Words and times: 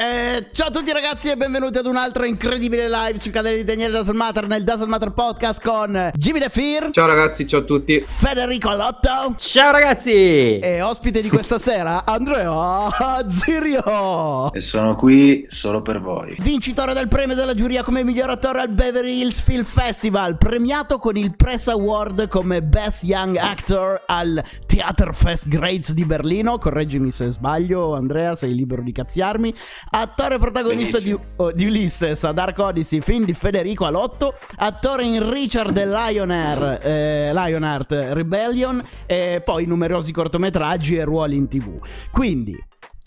Eh, 0.00 0.46
ciao 0.52 0.68
a 0.68 0.70
tutti 0.70 0.90
ragazzi 0.92 1.28
e 1.28 1.36
benvenuti 1.36 1.76
ad 1.76 1.84
un'altra 1.84 2.24
incredibile 2.24 2.88
live 2.88 3.18
sul 3.18 3.32
canale 3.32 3.56
di 3.56 3.64
Daniele 3.64 3.92
Dazzle 3.92 4.14
Matter 4.14 4.46
nel 4.46 4.64
Dazzle 4.64 4.86
Matter 4.86 5.10
Podcast 5.10 5.60
con 5.62 6.10
Jimmy 6.14 6.38
De 6.38 6.48
Fear, 6.48 6.88
Ciao 6.90 7.06
ragazzi, 7.06 7.46
ciao 7.46 7.60
a 7.60 7.64
tutti. 7.64 8.00
Federico 8.00 8.72
Lotto 8.72 9.34
Ciao 9.36 9.70
ragazzi! 9.70 10.58
e 10.58 10.80
ospite 10.80 11.20
di 11.20 11.28
questa 11.28 11.58
sera 11.60 12.06
Andrea 12.06 12.88
Zirio. 13.28 14.50
E 14.54 14.60
sono 14.60 14.96
qui 14.96 15.44
solo 15.50 15.80
per 15.80 16.00
voi. 16.00 16.34
Vincitore 16.40 16.94
del 16.94 17.08
premio 17.08 17.34
della 17.34 17.52
giuria 17.52 17.82
come 17.82 18.02
miglior 18.02 18.30
attore 18.30 18.62
al 18.62 18.70
Beverly 18.70 19.20
Hills 19.20 19.42
Film 19.42 19.64
Festival, 19.64 20.38
premiato 20.38 20.96
con 20.96 21.18
il 21.18 21.36
Press 21.36 21.66
Award 21.66 22.26
come 22.28 22.62
Best 22.62 23.02
Young 23.04 23.36
Actor 23.36 24.04
al 24.06 24.42
Theaterfest 24.64 25.46
Grades 25.48 25.92
di 25.92 26.06
Berlino. 26.06 26.56
Correggimi 26.56 27.10
se 27.10 27.28
sbaglio, 27.28 27.94
Andrea, 27.94 28.34
sei 28.34 28.54
libero 28.54 28.80
di 28.80 28.92
cazziarmi. 28.92 29.54
Attore 29.92 30.38
protagonista 30.38 31.00
di, 31.00 31.18
oh, 31.36 31.50
di 31.50 31.64
Ulysses 31.64 32.22
a 32.22 32.30
Dark 32.30 32.56
Odyssey, 32.58 33.00
film 33.00 33.24
di 33.24 33.34
Federico 33.34 33.86
Alotto. 33.86 34.34
Attore 34.56 35.04
in 35.04 35.28
Richard 35.30 35.74
the 35.74 35.84
Lionheart, 35.84 36.84
eh, 36.84 37.30
Lionheart 37.32 37.90
Rebellion. 38.12 38.84
E 39.06 39.42
poi 39.44 39.66
numerosi 39.66 40.12
cortometraggi 40.12 40.96
e 40.96 41.04
ruoli 41.04 41.34
in 41.36 41.48
tv. 41.48 41.80
Quindi. 42.12 42.56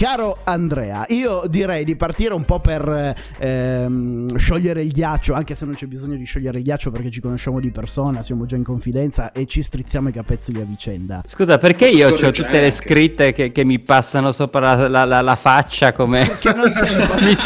Caro 0.03 0.39
Andrea, 0.43 1.05
io 1.11 1.43
direi 1.47 1.85
di 1.85 1.95
partire 1.95 2.33
un 2.33 2.43
po' 2.43 2.59
per 2.59 3.15
ehm, 3.37 4.35
sciogliere 4.35 4.81
il 4.81 4.91
ghiaccio, 4.91 5.33
anche 5.33 5.55
se 5.55 5.63
non 5.63 5.75
c'è 5.75 5.85
bisogno 5.85 6.17
di 6.17 6.25
sciogliere 6.25 6.57
il 6.57 6.63
ghiaccio 6.65 6.91
perché 6.91 7.09
ci 7.09 7.21
conosciamo 7.21 7.61
di 7.61 7.71
persona, 7.71 8.21
siamo 8.21 8.45
già 8.45 8.57
in 8.57 8.65
confidenza 8.65 9.31
e 9.31 9.45
ci 9.45 9.61
strizziamo 9.61 10.09
i 10.09 10.11
capezzoli 10.11 10.59
a 10.59 10.65
vicenda. 10.65 11.23
Scusa, 11.25 11.57
perché 11.57 11.87
io 11.87 12.09
ho 12.09 12.31
tutte 12.31 12.59
le 12.59 12.69
scritte 12.71 13.31
che, 13.31 13.53
che 13.53 13.63
mi 13.63 13.79
passano 13.79 14.33
sopra 14.33 14.75
la, 14.75 14.87
la- 14.89 15.05
la- 15.05 15.21
la 15.21 15.35
faccia 15.37 15.93
come... 15.93 16.29
Che 16.37 16.53
non 16.53 16.69
sei 16.73 16.95
Mi- 17.23 17.37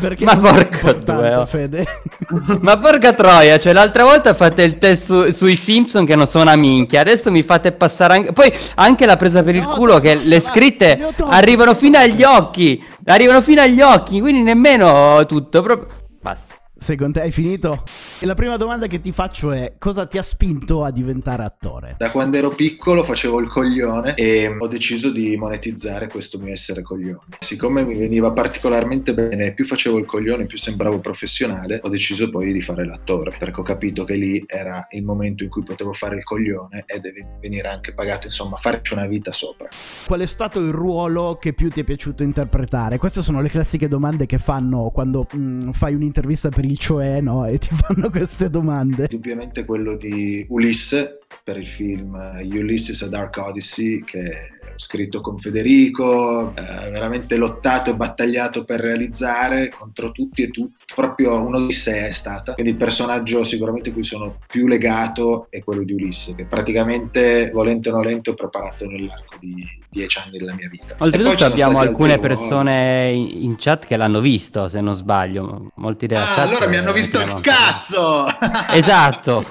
perché 0.00 0.24
Ma 0.24 0.36
porca 0.36 0.92
due, 0.92 1.34
oh. 1.34 1.46
Fede. 1.46 1.84
Ma 2.60 2.78
porca 2.78 3.12
troia, 3.12 3.58
cioè 3.58 3.72
l'altra 3.72 4.04
volta 4.04 4.34
fate 4.34 4.62
il 4.62 4.78
test 4.78 5.04
su- 5.04 5.30
sui 5.30 5.56
Simpson 5.56 6.04
che 6.06 6.16
non 6.16 6.26
sono 6.26 6.44
una 6.44 6.56
minchia, 6.56 7.00
adesso 7.00 7.30
mi 7.30 7.42
fate 7.42 7.72
passare 7.72 8.14
anche... 8.14 8.32
Poi 8.32 8.52
anche 8.76 9.06
la 9.06 9.16
presa 9.16 9.42
per 9.42 9.54
il 9.56 9.62
No, 9.62 9.74
culo 9.74 9.98
che 10.00 10.14
le 10.14 10.40
scritte 10.40 10.96
troppe. 11.14 11.34
arrivano 11.34 11.74
fino 11.74 11.98
agli 11.98 12.22
occhi, 12.22 12.82
arrivano 13.04 13.40
fino 13.42 13.60
agli 13.60 13.80
occhi, 13.80 14.20
quindi 14.20 14.42
nemmeno 14.42 15.24
tutto, 15.26 15.60
proprio... 15.62 15.88
Basta. 16.20 16.54
Secondo 16.80 17.18
te 17.18 17.24
hai 17.26 17.30
finito? 17.30 17.82
E 18.20 18.24
la 18.24 18.32
prima 18.32 18.56
domanda 18.56 18.86
che 18.86 19.02
ti 19.02 19.12
faccio 19.12 19.52
è 19.52 19.74
cosa 19.78 20.06
ti 20.06 20.16
ha 20.16 20.22
spinto 20.22 20.82
a 20.82 20.90
diventare 20.90 21.44
attore? 21.44 21.94
Da 21.98 22.10
quando 22.10 22.38
ero 22.38 22.48
piccolo 22.48 23.04
facevo 23.04 23.38
il 23.38 23.48
coglione 23.48 24.14
e 24.14 24.48
ho 24.48 24.66
deciso 24.66 25.10
di 25.10 25.36
monetizzare 25.36 26.08
questo 26.08 26.38
mio 26.38 26.54
essere 26.54 26.80
coglione. 26.80 27.20
Siccome 27.38 27.84
mi 27.84 27.96
veniva 27.96 28.32
particolarmente 28.32 29.12
bene, 29.12 29.52
più 29.52 29.66
facevo 29.66 29.98
il 29.98 30.06
coglione, 30.06 30.46
più 30.46 30.56
sembravo 30.56 31.00
professionale, 31.00 31.80
ho 31.82 31.90
deciso 31.90 32.30
poi 32.30 32.50
di 32.50 32.62
fare 32.62 32.86
l'attore, 32.86 33.34
perché 33.38 33.60
ho 33.60 33.62
capito 33.62 34.04
che 34.04 34.14
lì 34.14 34.42
era 34.46 34.86
il 34.92 35.04
momento 35.04 35.44
in 35.44 35.50
cui 35.50 35.62
potevo 35.62 35.92
fare 35.92 36.16
il 36.16 36.24
coglione 36.24 36.84
e 36.86 36.98
deve 36.98 37.20
venire 37.42 37.68
anche 37.68 37.92
pagato, 37.92 38.26
insomma, 38.26 38.56
farci 38.56 38.94
una 38.94 39.06
vita 39.06 39.32
sopra. 39.32 39.68
Qual 40.06 40.20
è 40.20 40.26
stato 40.26 40.58
il 40.60 40.72
ruolo 40.72 41.36
che 41.38 41.52
più 41.52 41.68
ti 41.68 41.80
è 41.80 41.84
piaciuto 41.84 42.22
interpretare? 42.22 42.96
Queste 42.96 43.20
sono 43.20 43.42
le 43.42 43.50
classiche 43.50 43.86
domande 43.86 44.24
che 44.24 44.38
fanno 44.38 44.90
quando 44.90 45.26
mm, 45.36 45.72
fai 45.72 45.92
un'intervista 45.94 46.48
per 46.48 46.68
il 46.70 46.78
cioè, 46.78 47.20
no? 47.20 47.46
E 47.46 47.58
ti 47.58 47.68
fanno 47.74 48.10
queste 48.10 48.48
domande. 48.48 49.08
Indubbiamente 49.10 49.64
quello 49.64 49.96
di 49.96 50.46
Ulisse 50.48 51.18
per 51.42 51.56
il 51.56 51.66
film 51.66 52.14
eh, 52.14 52.46
Ulysses 52.46 53.02
a 53.02 53.08
Dark 53.08 53.36
Odyssey 53.36 54.00
che 54.00 54.58
ho 54.62 54.78
scritto 54.78 55.20
con 55.20 55.38
Federico, 55.38 56.54
eh, 56.54 56.90
veramente 56.90 57.36
lottato 57.36 57.90
e 57.90 57.96
battagliato 57.96 58.64
per 58.64 58.80
realizzare 58.80 59.68
contro 59.68 60.10
tutti 60.12 60.42
e 60.42 60.50
tutti, 60.50 60.84
proprio 60.94 61.44
un'odissea 61.44 62.06
è 62.06 62.12
stata. 62.12 62.54
Quindi 62.54 62.72
il 62.72 62.78
personaggio 62.78 63.44
sicuramente 63.44 63.92
cui 63.92 64.04
sono 64.04 64.38
più 64.46 64.66
legato 64.66 65.46
è 65.50 65.62
quello 65.62 65.82
di 65.82 65.92
Ulisse, 65.92 66.34
che 66.34 66.44
praticamente 66.44 67.50
volente 67.52 67.90
o 67.90 67.92
nolente 67.92 68.30
ho 68.30 68.34
preparato 68.34 68.86
nell'arco 68.86 69.36
di 69.38 69.64
dieci 69.90 70.18
anni 70.18 70.38
della 70.38 70.54
mia 70.54 70.68
vita. 70.68 70.94
Oltretutto 70.98 71.44
abbiamo 71.44 71.80
alcune 71.80 72.12
altri 72.12 72.28
persone 72.28 73.10
in, 73.10 73.56
chat 73.58 73.86
che 73.86 73.96
l'hanno 73.96 74.20
visto, 74.20 74.68
se 74.68 74.80
non 74.80 74.94
sbaglio. 74.94 75.72
Molti 75.74 76.06
della 76.06 76.36
Ah, 76.36 76.42
allora 76.42 76.68
mi 76.68 76.76
hanno 76.76 76.90
eh, 76.90 76.94
visto 76.94 77.20
il 77.20 77.40
cazzo! 77.42 78.24
Esatto. 78.70 79.44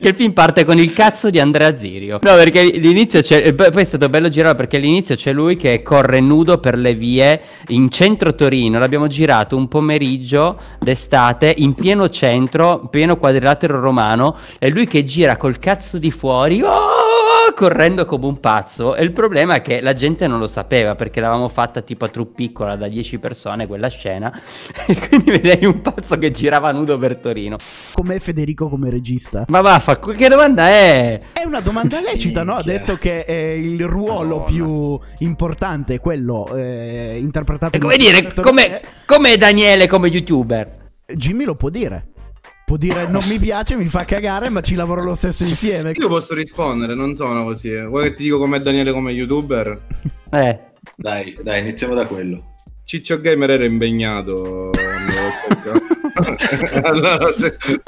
che 0.00 0.08
il 0.08 0.14
film 0.14 0.32
parte 0.32 0.64
con 0.64 0.78
il 0.78 0.92
cazzo 0.92 1.30
di 1.30 1.38
Andrea 1.38 1.76
Zirio. 1.76 2.18
No, 2.20 2.34
perché 2.34 2.64
l'inizio 2.64 3.22
c'è. 3.22 3.46
e 3.46 3.54
Poi 3.54 3.70
è 3.72 3.84
stato 3.84 4.08
bello 4.08 4.28
girare 4.28 4.56
perché 4.56 4.76
all'inizio 4.76 5.14
c'è 5.14 5.32
lui 5.32 5.56
che 5.56 5.82
corre 5.82 6.18
nudo 6.18 6.58
per 6.58 6.76
le 6.76 6.94
vie 6.94 7.40
in 7.68 7.88
centro 7.90 8.34
Torino. 8.34 8.80
L'abbiamo 8.80 9.06
girato 9.06 9.56
un 9.56 9.68
pomeriggio 9.68 10.58
d'estate 10.80 11.54
in 11.58 11.74
pieno 11.74 12.08
centro, 12.08 12.88
pieno 12.90 13.16
quadrilatero 13.16 13.78
romano. 13.78 14.36
E 14.58 14.68
lui 14.68 14.88
che 14.88 15.04
gira 15.04 15.36
col 15.36 15.60
cazzo 15.60 15.98
di 15.98 16.10
fuori. 16.10 16.60
"Oh!" 16.62 17.05
Correndo 17.56 18.04
come 18.04 18.26
un 18.26 18.38
pazzo 18.38 18.94
e 18.94 19.02
il 19.02 19.12
problema 19.12 19.54
è 19.54 19.60
che 19.62 19.80
la 19.80 19.94
gente 19.94 20.26
non 20.26 20.38
lo 20.38 20.46
sapeva 20.46 20.94
perché 20.94 21.20
l'avevamo 21.20 21.48
fatta 21.48 21.80
tipo 21.80 22.04
a 22.04 22.08
tru 22.08 22.30
piccola 22.30 22.76
da 22.76 22.86
10 22.86 23.18
persone 23.18 23.66
quella 23.66 23.88
scena 23.88 24.30
e 24.86 24.94
quindi 25.08 25.30
vedevi 25.30 25.64
un 25.64 25.80
pazzo 25.80 26.18
che 26.18 26.30
girava 26.30 26.70
nudo 26.72 26.98
per 26.98 27.18
Torino 27.18 27.56
Com'è 27.94 28.18
Federico 28.18 28.68
come 28.68 28.90
regista? 28.90 29.46
ma 29.48 29.62
vaffa, 29.62 29.98
che 29.98 30.28
domanda 30.28 30.68
è? 30.68 31.18
È 31.32 31.44
una 31.46 31.60
domanda 31.60 31.98
lecita, 31.98 32.42
no? 32.42 32.56
Ha 32.56 32.62
detto 32.62 32.98
che 32.98 33.20
eh, 33.20 33.58
il 33.58 33.86
ruolo 33.86 34.40
Madonna. 34.40 34.44
più 34.44 35.00
importante 35.20 35.94
è 35.94 35.98
quello 35.98 36.54
eh, 36.54 37.16
interpretato 37.18 37.74
È 37.74 37.80
come 37.80 37.96
dire, 37.96 38.34
come, 38.34 38.82
come 39.06 39.38
Daniele 39.38 39.86
come 39.86 40.08
youtuber. 40.08 40.90
Jimmy 41.06 41.44
lo 41.44 41.54
può 41.54 41.70
dire. 41.70 42.08
Può 42.66 42.76
dire 42.76 43.06
non 43.06 43.24
mi 43.28 43.38
piace, 43.38 43.76
mi 43.76 43.86
fa 43.86 44.04
cagare, 44.04 44.48
ma 44.48 44.60
ci 44.60 44.74
lavoro 44.74 45.04
lo 45.04 45.14
stesso 45.14 45.44
insieme. 45.44 45.92
Io 45.94 46.08
posso 46.08 46.34
rispondere, 46.34 46.96
non 46.96 47.14
sono 47.14 47.44
così. 47.44 47.70
eh. 47.70 47.84
Vuoi 47.84 48.08
che 48.08 48.14
ti 48.16 48.22
dico 48.24 48.38
com'è 48.38 48.58
Daniele 48.58 48.90
come 48.90 49.12
youtuber? 49.12 49.82
Eh, 50.32 50.60
Dai, 50.96 51.38
dai, 51.44 51.60
iniziamo 51.60 51.94
da 51.94 52.06
quello. 52.06 52.54
Ciccio 52.84 53.20
Gamer 53.20 53.50
era 53.50 53.64
impegnato. 53.64 54.72
Allora, 56.82 57.26
se- 57.36 57.56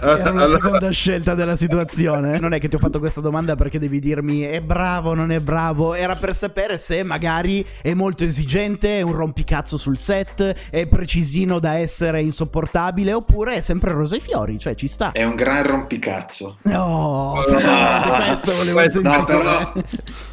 Era 0.00 0.30
una 0.30 0.42
allora- 0.44 0.52
seconda 0.52 0.90
scelta 0.90 1.34
della 1.34 1.56
situazione. 1.56 2.38
Non 2.38 2.52
è 2.52 2.60
che 2.60 2.68
ti 2.68 2.76
ho 2.76 2.78
fatto 2.78 2.98
questa 2.98 3.20
domanda 3.20 3.56
perché 3.56 3.78
devi 3.78 4.00
dirmi 4.00 4.40
è 4.42 4.60
bravo, 4.60 5.14
non 5.14 5.30
è 5.32 5.38
bravo. 5.40 5.94
Era 5.94 6.16
per 6.16 6.34
sapere 6.34 6.78
se 6.78 7.02
magari 7.02 7.64
è 7.82 7.94
molto 7.94 8.24
esigente, 8.24 8.98
è 8.98 9.02
un 9.02 9.12
rompicazzo 9.14 9.76
sul 9.76 9.98
set, 9.98 10.68
è 10.70 10.86
precisino 10.86 11.58
da 11.58 11.76
essere 11.76 12.20
insopportabile, 12.22 13.12
oppure 13.12 13.54
è 13.56 13.60
sempre 13.60 13.92
rosa 13.92 14.16
e 14.16 14.20
fiori, 14.20 14.58
cioè 14.58 14.74
ci 14.74 14.86
sta. 14.88 15.12
È 15.12 15.24
un 15.24 15.34
gran 15.34 15.66
rompicazzo. 15.66 16.56
Oh, 16.72 17.36
Ah, 17.38 18.22
questo 18.40 18.54
volevo 18.56 18.78
questo- 18.78 19.00
sentire. 19.00 19.16
No, 19.18 19.24
però, 19.24 19.72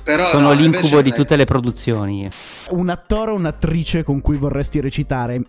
però 0.03 0.25
sono 0.25 0.47
no, 0.47 0.53
l'incubo 0.53 1.01
di 1.01 1.11
tutte 1.11 1.35
le 1.35 1.45
produzioni. 1.45 2.27
Un 2.69 2.89
attore 2.89 3.31
o 3.31 3.35
un'attrice 3.35 4.03
con 4.03 4.21
cui 4.21 4.37
vorresti 4.37 4.79
recitare 4.79 5.41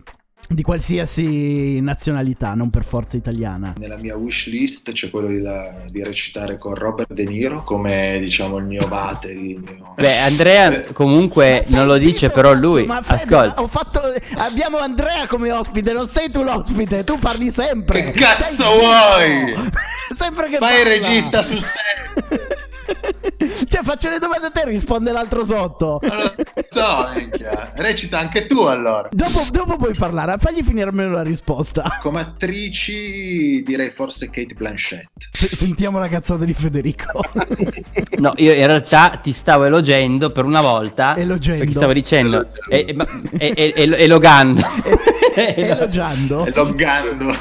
di 0.49 0.62
qualsiasi 0.62 1.81
nazionalità, 1.81 2.55
non 2.55 2.71
per 2.71 2.84
forza 2.84 3.17
italiana. 3.17 3.75
Nella 3.79 3.97
mia 3.97 4.17
wish 4.17 4.47
list 4.49 4.93
c'è 4.93 5.11
quello 5.11 5.29
di, 5.29 5.41
la- 5.41 5.84
di 5.91 6.03
recitare 6.03 6.57
con 6.59 6.75
Robert 6.75 7.12
De 7.12 7.25
Niro 7.25 7.62
come 7.65 8.19
diciamo 8.21 8.57
il 8.59 8.65
mio 8.65 8.87
bate. 8.87 9.31
il 9.31 9.59
mio- 9.59 9.95
Beh, 9.97 10.19
Andrea 10.19 10.84
Eh, 10.87 10.93
comunque 10.93 11.65
Ma 11.69 11.77
non 11.79 11.87
lo 11.87 11.97
sei 11.97 12.07
dice, 12.07 12.31
però 12.31 12.53
lui. 12.53 12.84
ma 12.87 13.01
Ascolta. 13.05 13.61
ho 13.61 13.67
fatto- 13.67 14.01
abbiamo 14.37 14.79
Andrea 14.79 15.27
come 15.27 15.51
ospite, 15.53 15.93
non 15.93 16.07
sei 16.07 16.31
tu 16.31 16.43
l'ospite, 16.43 17.05
tu 17.05 17.19
parli 17.19 17.51
sempre. 17.51 18.13
Che 18.13 18.13
cazzo 18.13 18.55
Stai 18.55 18.78
vuoi? 18.78 19.71
sempre 20.15 20.49
che 20.49 20.59
Fai 20.59 20.81
il 20.81 20.83
parla. 20.89 21.07
regista 21.09 21.43
su 21.43 21.59
set. 21.59 22.06
cioè, 23.69 23.83
faccio 23.83 24.09
le 24.10 24.19
domande 24.19 24.47
a 24.47 24.51
te, 24.51 24.65
risponde 24.65 25.13
l'altro 25.13 25.45
sotto. 25.45 25.99
Non 26.03 26.16
lo 26.16 26.33
so, 26.71 27.09
minchia. 27.15 27.72
Recita 27.75 28.19
anche 28.19 28.47
tu 28.47 28.60
allora. 28.63 29.09
Dopo, 29.10 29.45
dopo 29.51 29.77
puoi 29.77 29.95
parlare, 29.95 30.37
fagli 30.39 30.63
finire 30.63 30.89
almeno 30.89 31.13
la 31.13 31.22
risposta. 31.22 31.99
Come 32.03 32.21
attrici 32.21 33.63
direi 33.65 33.91
forse 33.91 34.31
Kate 34.31 34.55
Blanchett. 34.55 35.09
Se- 35.33 35.55
sentiamo 35.55 35.99
la 35.99 36.09
cazzata 36.09 36.45
di 36.45 36.55
Federico. 36.55 37.21
No, 38.19 38.33
io 38.37 38.53
in 38.55 38.66
realtà 38.66 39.19
ti 39.22 39.33
stavo 39.33 39.65
elogiando 39.65 40.31
per 40.31 40.45
una 40.45 40.63
volta. 40.63 41.15
Elogendo. 41.16 41.59
Perché 41.65 41.75
stavo 41.77 41.93
dicendo. 41.93 42.47
E, 42.71 42.84
e, 42.89 42.95
ma- 42.95 43.07
e- 43.37 43.53
e- 43.55 43.72
e- 43.77 44.03
elogando. 44.05 44.63
Elogiando. 45.37 46.47
E 46.47 46.53
loggando. 46.55 47.37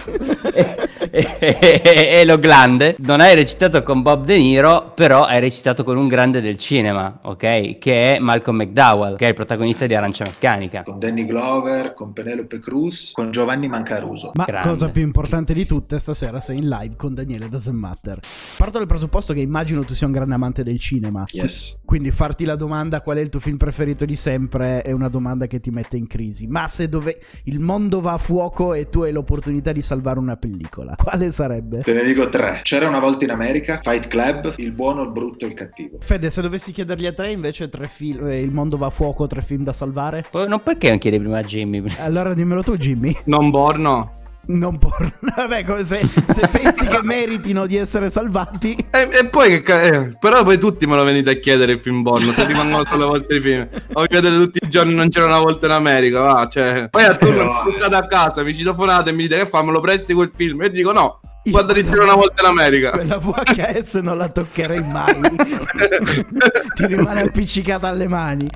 E- 0.51 0.75
e, 1.11 1.81
e- 1.81 2.09
e 2.19 2.25
lo 2.25 2.37
grande. 2.39 2.95
Non 2.99 3.21
hai 3.21 3.35
recitato 3.35 3.83
con 3.83 4.01
Bob 4.01 4.25
De 4.25 4.37
Niro, 4.37 4.91
però 4.93 5.27
hai 5.35 5.41
recitato 5.41 5.83
con 5.83 5.97
un 5.97 6.07
grande 6.07 6.39
del 6.39 6.57
cinema, 6.57 7.19
ok? 7.23 7.77
Che 7.77 8.15
è 8.15 8.19
Malcolm 8.19 8.57
McDowell, 8.57 9.17
che 9.17 9.25
è 9.25 9.27
il 9.29 9.33
protagonista 9.33 9.85
di 9.85 9.93
Arancia 9.93 10.23
Meccanica. 10.23 10.83
Con 10.83 10.97
Danny 10.97 11.25
Glover, 11.25 11.93
con 11.93 12.13
Penelope 12.13 12.59
Cruz, 12.59 13.11
con 13.11 13.31
Giovanni 13.31 13.67
Mancaruso. 13.67 14.31
Ma 14.35 14.45
Grande. 14.45 14.69
cosa 14.69 14.89
più 14.89 15.01
importante 15.01 15.53
di 15.53 15.65
tutte, 15.65 15.99
stasera 15.99 16.39
sei 16.39 16.59
in 16.59 16.69
live 16.69 16.95
con 16.95 17.13
Daniele 17.13 17.49
Doesn't 17.49 17.75
Matter. 17.75 18.19
Parto 18.57 18.77
dal 18.77 18.87
presupposto 18.87 19.33
che 19.33 19.41
immagino 19.41 19.83
tu 19.83 19.93
sia 19.93 20.07
un 20.07 20.13
grande 20.13 20.35
amante 20.35 20.63
del 20.63 20.79
cinema. 20.79 21.25
Yes. 21.27 21.79
Quindi 21.83 22.11
farti 22.11 22.45
la 22.45 22.55
domanda 22.55 23.01
qual 23.01 23.17
è 23.17 23.21
il 23.21 23.29
tuo 23.29 23.41
film 23.41 23.57
preferito 23.57 24.05
di 24.05 24.15
sempre 24.15 24.83
è 24.83 24.93
una 24.93 25.09
domanda 25.09 25.47
che 25.47 25.59
ti 25.59 25.69
mette 25.69 25.97
in 25.97 26.07
crisi. 26.07 26.47
Ma 26.47 26.67
se 26.67 26.87
dove 26.87 27.19
il 27.43 27.59
mondo 27.59 27.99
va 27.99 28.13
a 28.13 28.17
fuoco 28.17 28.73
e 28.73 28.87
tu 28.87 29.01
hai 29.01 29.11
l'opportunità 29.11 29.73
di 29.73 29.81
salvare 29.81 30.17
una 30.17 30.37
pellicola, 30.37 30.95
quale 30.95 31.29
sarebbe? 31.31 31.81
Te 31.81 31.91
ne 31.91 32.05
dico 32.05 32.29
tre. 32.29 32.61
C'era 32.63 32.87
una 32.87 32.99
volta 32.99 33.25
in 33.25 33.31
America, 33.31 33.81
Fight 33.83 34.07
Club, 34.07 34.53
il 34.57 34.71
buono, 34.71 35.01
il 35.01 35.11
brutto 35.11 35.23
e 35.37 35.45
il 35.47 35.53
cattivo. 35.53 35.97
Fede, 35.99 36.29
se 36.29 36.41
dovessi 36.41 36.71
chiedergli 36.71 37.05
a 37.05 37.13
te 37.13 37.27
invece 37.29 37.69
tre 37.69 37.87
film, 37.87 38.27
eh, 38.27 38.39
il 38.39 38.51
mondo 38.51 38.77
va 38.77 38.87
a 38.87 38.91
fuoco, 38.91 39.27
tre 39.27 39.41
film 39.41 39.63
da 39.63 39.73
salvare? 39.73 40.23
Poi, 40.29 40.47
non 40.47 40.61
perché 40.61 40.89
non 40.89 40.97
chiedi 40.97 41.19
prima 41.19 41.39
a 41.39 41.43
Jimmy? 41.43 41.83
Allora 41.99 42.33
dimmelo 42.33 42.61
tu, 42.63 42.77
Jimmy. 42.77 43.15
Non 43.25 43.51
porno. 43.51 44.11
Non 44.47 44.77
porno. 44.77 45.11
Vabbè, 45.35 45.65
come 45.65 45.83
se, 45.83 45.97
se 46.05 46.47
pensi 46.51 46.85
che 46.85 46.99
meritino 47.01 47.65
di 47.65 47.77
essere 47.77 48.11
salvati. 48.11 48.75
E, 48.91 49.09
e 49.11 49.25
poi 49.25 49.49
che 49.49 49.61
ca- 49.63 49.81
eh, 49.81 50.11
però 50.19 50.43
poi 50.43 50.59
tutti 50.59 50.85
me 50.85 50.95
lo 50.95 51.03
venite 51.03 51.31
a 51.31 51.39
chiedere 51.39 51.71
il 51.71 51.79
film 51.79 52.03
porno 52.03 52.31
se 52.31 52.45
rimangono 52.45 52.85
solo 52.85 53.05
i 53.05 53.09
vostri 53.09 53.41
film 53.41 53.67
o 53.93 54.01
vi 54.01 54.07
vedete 54.11 54.35
tutti 54.35 54.59
i 54.63 54.69
giorni 54.69 54.93
non 54.93 55.09
c'era 55.09 55.25
una 55.25 55.39
volta 55.39 55.65
in 55.65 55.71
America 55.71 56.21
va 56.21 56.47
cioè 56.51 56.87
poi 56.91 57.03
a 57.05 57.15
turno 57.15 57.37
Però- 57.37 57.63
mi 57.65 57.71
puzzate 57.71 57.95
a 57.95 58.05
casa 58.07 58.43
mi 58.43 58.55
citofonate 58.55 59.09
e 59.09 59.13
mi 59.13 59.23
dite 59.23 59.37
che 59.37 59.45
fa 59.47 59.63
me 59.63 59.71
lo 59.71 59.79
presti 59.79 60.13
quel 60.13 60.31
film 60.35 60.61
e 60.61 60.65
io 60.65 60.71
dico 60.71 60.91
no 60.91 61.19
guarda 61.51 61.73
di 61.73 61.83
c'era 61.83 62.03
una 62.03 62.15
volta 62.15 62.41
in 62.41 62.47
America 62.47 62.89
Quella 62.91 63.17
VHS 63.17 63.95
non 63.95 64.17
la 64.17 64.29
toccherei 64.29 64.83
mai. 64.83 65.13
Ti 66.75 66.85
rimane 66.87 67.21
appiccicata 67.21 67.87
alle 67.87 68.07
mani. 68.07 68.49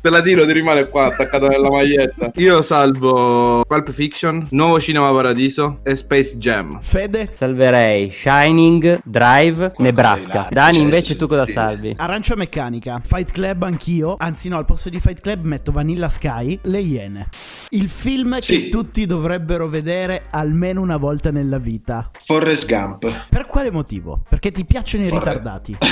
te 0.00 0.10
la 0.10 0.20
tiro 0.22 0.46
ti 0.46 0.52
rimane 0.52 0.88
qua 0.88 1.06
attaccata 1.06 1.48
nella 1.48 1.70
maglietta 1.70 2.30
io 2.34 2.62
salvo 2.62 3.64
Pulp 3.66 3.90
Fiction 3.90 4.46
Nuovo 4.50 4.80
Cinema 4.80 5.10
Paradiso 5.12 5.80
e 5.82 5.96
Space 5.96 6.36
Jam 6.38 6.78
Fede, 6.80 7.30
Salverei 7.34 8.10
Shining, 8.10 9.00
Drive, 9.04 9.72
Nebraska. 9.78 10.30
dei 10.30 10.40
là, 10.42 10.48
Dani, 10.50 10.74
cioè, 10.74 10.82
invece 10.84 11.16
tu 11.16 11.26
cosa 11.26 11.46
sì. 11.46 11.52
salvi? 11.52 11.94
Arancia 11.96 12.34
Meccanica, 12.36 13.00
Fight 13.04 13.32
Club 13.32 13.62
anch'io. 13.62 14.16
Anzi, 14.18 14.48
no, 14.48 14.56
al 14.56 14.64
posto 14.64 14.88
di 14.88 15.00
Fight 15.00 15.20
Club 15.20 15.44
metto 15.44 15.72
Vanilla 15.72 16.08
Sky, 16.08 16.58
Le 16.62 16.80
Iene. 16.80 17.28
Il 17.70 17.88
film 17.88 18.38
Sì. 18.38 18.64
che 18.64 18.68
tutti 18.68 19.06
dovrebbero 19.06 19.68
vedere 19.68 20.24
almeno 20.46 20.80
una 20.80 20.96
volta 20.96 21.30
nella 21.30 21.58
vita. 21.58 22.10
Forrest 22.24 22.66
Gump. 22.66 23.26
Per 23.28 23.46
quale 23.46 23.70
motivo? 23.70 24.22
Perché 24.28 24.50
ti 24.52 24.64
piacciono 24.64 25.04
i 25.04 25.08
Forre- 25.08 25.24
ritardati. 25.24 25.76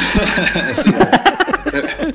Sì, 0.75 0.93
per, 1.81 2.06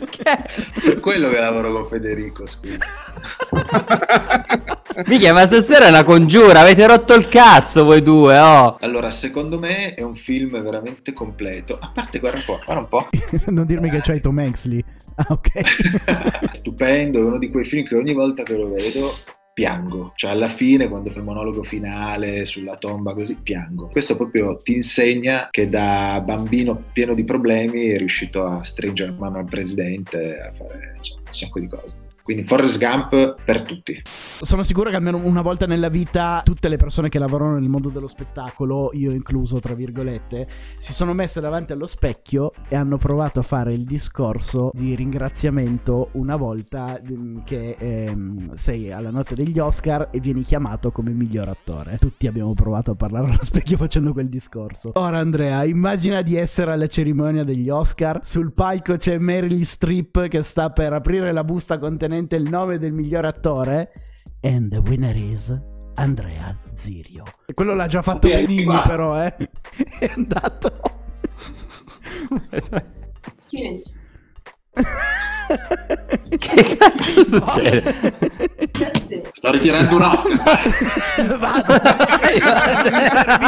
per 0.84 1.00
quello 1.00 1.30
che 1.30 1.40
lavoro 1.40 1.72
con 1.72 1.86
Federico, 1.86 2.46
scusa. 2.46 2.78
Mica, 5.08 5.34
ma 5.34 5.46
stasera 5.46 5.86
è 5.86 5.90
una 5.90 6.04
congiura, 6.04 6.62
avete 6.62 6.86
rotto 6.88 7.14
il 7.14 7.28
cazzo 7.28 7.84
voi 7.84 8.02
due, 8.02 8.38
oh. 8.40 8.76
Allora, 8.80 9.12
secondo 9.12 9.60
me 9.60 9.94
è 9.94 10.02
un 10.02 10.16
film 10.16 10.62
veramente 10.62 11.14
completo. 11.14 11.78
A 11.80 11.92
parte, 11.94 12.20
guarda 12.20 12.40
un 12.40 12.44
po', 12.46 12.60
guarda 12.64 12.82
un 12.82 12.88
po'. 12.88 13.08
non 13.52 13.66
dirmi 13.66 13.90
che 13.90 14.00
c'hai 14.02 14.22
Tom 14.22 14.38
Hanks 14.40 14.66
lì. 14.66 14.84
Ah, 15.16 15.26
ok. 15.30 16.50
Stupendo, 16.52 17.20
è 17.20 17.24
uno 17.24 17.38
di 17.38 17.50
quei 17.50 17.66
film 17.66 17.86
che 17.86 17.96
ogni 17.96 18.14
volta 18.14 18.44
che 18.44 18.56
lo 18.56 18.70
vedo 18.70 19.18
piango. 19.60 20.14
Cioè, 20.16 20.32
alla 20.32 20.48
fine, 20.48 20.88
quando 20.88 21.10
fa 21.10 21.20
il 21.20 21.26
monologo 21.26 21.64
finale 21.64 22.46
sulla 22.46 22.78
tomba, 22.78 23.14
così 23.14 23.36
piango. 23.36 23.88
Questo 23.88 24.16
proprio 24.16 24.58
ti 24.60 24.74
insegna 24.74 25.50
che 25.52 25.68
da 25.68 26.24
bambino 26.26 26.82
pieno 26.94 27.14
di 27.14 27.26
problemi 27.26 27.88
è 27.88 27.98
riuscito 27.98 28.46
a 28.46 28.64
stringere 28.64 29.12
mano 29.12 29.40
al 29.40 29.46
presidente, 29.46 30.40
a 30.40 30.54
fare 30.54 30.96
cioè, 31.02 31.18
un 31.18 31.34
sacco 31.34 31.60
di 31.60 31.68
cose. 31.68 32.09
Quindi 32.30 32.46
Forrest 32.46 32.78
Gump 32.78 33.42
per 33.44 33.64
tutti. 33.64 34.00
Sono 34.04 34.62
sicuro 34.62 34.92
che 34.92 34.96
almeno 34.96 35.20
una 35.24 35.42
volta 35.42 35.66
nella 35.66 35.90
vita 35.90 36.44
tutte 36.46 36.70
le 36.70 36.78
persone 36.78 37.10
che 37.10 37.18
lavorano 37.18 37.56
nel 37.56 37.68
mondo 37.68 37.90
dello 37.90 38.08
spettacolo, 38.08 38.92
io 38.94 39.14
incluso 39.14 39.58
tra 39.58 39.74
virgolette, 39.74 40.48
si 40.78 40.94
sono 40.94 41.14
messe 41.14 41.42
davanti 41.42 41.72
allo 41.72 41.88
specchio 41.88 42.52
e 42.68 42.76
hanno 42.76 43.00
provato 43.00 43.40
a 43.40 43.42
fare 43.42 43.74
il 43.74 43.84
discorso 43.84 44.70
di 44.74 44.94
ringraziamento 44.94 46.10
una 46.12 46.36
volta 46.36 47.02
mm, 47.02 47.40
che 47.46 47.76
ehm, 47.80 48.54
sei 48.54 48.92
alla 48.92 49.10
notte 49.10 49.34
degli 49.34 49.58
Oscar 49.58 50.10
e 50.12 50.20
vieni 50.20 50.44
chiamato 50.44 50.92
come 50.92 51.10
miglior 51.10 51.48
attore. 51.48 51.98
Tutti 51.98 52.28
abbiamo 52.28 52.54
provato 52.54 52.92
a 52.92 52.96
parlare 52.96 53.26
allo 53.26 53.42
specchio 53.44 53.78
facendo 53.78 54.14
quel 54.14 54.30
discorso. 54.30 54.92
Ora 54.94 55.18
Andrea, 55.18 55.64
immagina 55.64 56.22
di 56.22 56.36
essere 56.36 56.74
alla 56.74 56.86
cerimonia 56.86 57.44
degli 57.44 57.72
Oscar, 57.72 58.20
sul 58.22 58.54
palco 58.54 58.98
c'è 58.98 59.18
Meryl 59.18 59.66
Streep 59.66 60.28
che 60.28 60.44
sta 60.44 60.70
per 60.70 60.94
aprire 60.94 61.32
la 61.32 61.44
busta 61.44 61.80
contenente 61.80 62.18
il 62.36 62.50
nome 62.50 62.78
del 62.80 62.92
miglior 62.94 63.26
attore 63.26 63.92
And 64.42 64.72
the 64.72 64.78
winner 64.78 65.16
is 65.16 65.56
Andrea 65.96 66.56
Zirio. 66.76 67.24
E 67.46 67.54
quello 67.54 67.74
l'ha 67.74 67.88
già 67.88 68.02
fatto 68.02 68.28
Ok, 68.28 68.34
Benigni, 68.34 68.64
qua. 68.64 68.82
però, 68.88 69.22
eh. 69.22 69.36
È 70.00 70.12
andato. 70.16 70.72
Che 76.38 76.78
cazzo 76.78 77.24
succede? 77.26 77.94
Sto 79.32 79.52
ritirando 79.52 79.96
un 79.96 80.02
Oscar. 80.04 81.38
Vado. 81.38 81.74
Non 82.84 82.94
mi 82.94 83.02
servi 83.02 83.46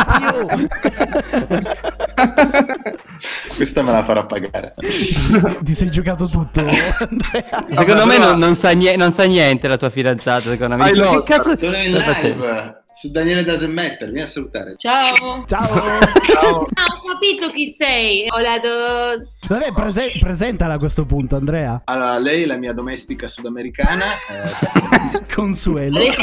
Questa 3.56 3.82
me 3.82 3.92
la 3.92 4.04
farà 4.04 4.26
pagare. 4.26 4.74
Ti 5.62 5.76
sei 5.76 5.90
giocato 5.92 6.28
tutto, 6.28 6.60
Andrea. 6.60 6.96
Secondo 7.72 8.06
me 8.06 8.16
però- 8.18 8.30
non, 8.32 8.40
non 8.40 8.56
sa 8.56 8.72
nie- 8.72 8.96
non 8.96 9.12
sa 9.12 9.24
niente 9.26 9.68
la 9.68 9.78
tua 9.78 9.90
fidanzata, 9.90 10.50
secondo 10.50 10.76
me. 10.78 10.92
Dice, 10.92 11.02
ma 11.04 11.10
che 11.20 11.24
cazzo 11.24 11.58
Sono 11.58 11.78
in 11.78 11.96
facendo? 12.04 12.46
live 12.46 12.76
su 12.94 13.10
Daniele 13.10 13.44
Doesn't 13.44 13.72
Matter. 13.74 14.10
Vieni 14.12 14.22
a 14.22 14.28
salutare. 14.28 14.76
Ciao. 14.78 15.44
Ciao. 15.48 15.68
Ciao. 16.28 16.68
Ah, 16.74 16.86
ho 17.04 17.08
capito 17.14 17.50
chi 17.52 17.70
sei. 17.72 18.28
Hola 18.30 18.60
dos. 18.60 19.38
Vabbè, 19.48 19.72
prese- 19.74 20.12
presentala 20.20 20.74
a 20.74 20.78
questo 20.78 21.06
punto, 21.06 21.36
Andrea. 21.36 21.82
Allora, 21.86 22.18
lei 22.20 22.44
è 22.44 22.46
la 22.46 22.58
mia 22.58 22.74
domestica 22.74 23.28
sudamericana. 23.28 24.06
eh, 24.30 25.26
Consuelo. 25.34 26.00
Adesso, 26.00 26.22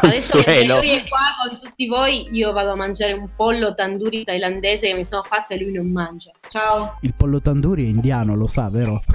adesso 0.00 0.32
Consuelo. 0.34 0.76
lui 0.76 0.90
è 0.90 1.04
qua 1.08 1.48
con 1.48 1.58
tutti 1.58 1.86
voi, 1.86 2.28
io 2.32 2.52
vado 2.52 2.72
a 2.72 2.76
mangiare 2.76 3.12
un 3.12 3.28
pollo 3.34 3.74
tanduri 3.74 4.24
thailandese 4.24 4.88
che 4.88 4.94
mi 4.94 5.04
sono 5.04 5.22
fatto 5.22 5.54
e 5.54 5.60
lui 5.62 5.72
non 5.72 5.90
mangia. 5.90 6.30
Ciao. 6.48 6.98
Il 7.02 7.14
pollo 7.14 7.40
tanduri 7.40 7.84
è 7.84 7.88
indiano, 7.88 8.34
lo 8.34 8.46
sa, 8.46 8.68
vero? 8.68 9.02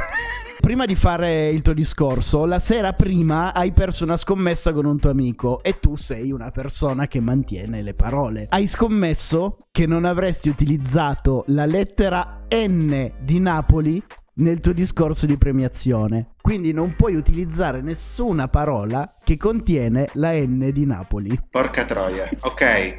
Prima 0.64 0.86
di 0.86 0.96
fare 0.96 1.50
il 1.50 1.62
tuo 1.62 1.74
discorso, 1.74 2.46
la 2.46 2.58
sera 2.58 2.94
prima 2.94 3.54
hai 3.54 3.74
perso 3.74 4.06
una 4.06 4.16
scommessa 4.16 4.72
con 4.72 4.86
un 4.86 4.98
tuo 4.98 5.10
amico 5.10 5.62
e 5.62 5.78
tu 5.82 5.98
sei 5.98 6.32
una 6.32 6.52
persona 6.52 7.10
che 7.10 7.20
mantiene 7.20 7.82
le 7.82 7.94
parole. 7.94 8.48
Hai 8.50 8.66
scommesso 8.66 9.58
che 9.72 9.86
non 9.86 10.06
avresti 10.06 10.48
utilizzato 10.48 11.44
la 11.48 11.66
lettera 11.66 12.46
N 12.50 13.12
di 13.20 13.40
Napoli 13.42 14.02
nel 14.36 14.60
tuo 14.60 14.74
discorso 14.74 15.26
di 15.26 15.38
premiazione. 15.38 16.32
Quindi 16.42 16.72
non 16.74 16.96
puoi 16.96 17.16
utilizzare 17.16 17.82
nessuna 17.82 18.48
parola 18.48 19.14
che 19.24 19.38
contiene 19.38 20.10
la 20.14 20.34
N 20.34 20.70
di 20.72 20.86
Napoli. 20.86 21.40
porca 21.50 21.86
troia. 21.86 22.30
Ok. 22.42 22.96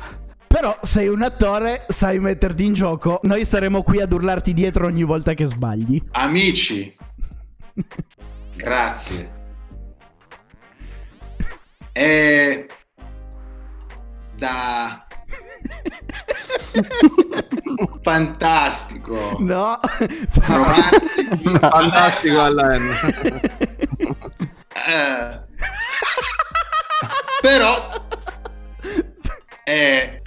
Però 0.46 0.78
sei 0.82 1.08
un 1.08 1.22
attore, 1.22 1.84
sai 1.88 2.20
metterti 2.20 2.64
in 2.64 2.74
gioco. 2.74 3.18
Noi 3.24 3.44
saremo 3.44 3.82
qui 3.82 4.00
ad 4.00 4.12
urlarti 4.12 4.52
dietro 4.52 4.86
ogni 4.86 5.02
volta 5.02 5.34
che 5.34 5.46
sbagli. 5.46 6.00
Amici, 6.12 6.94
grazie. 8.54 9.32
È 11.90 12.66
da 14.38 15.06
fantastico. 18.02 19.36
No, 19.40 19.78
fantastico. 20.30 21.58
alla 22.40 22.78
N 22.78 23.40
Eh, 24.86 25.40
però 27.40 27.88
è 29.62 30.20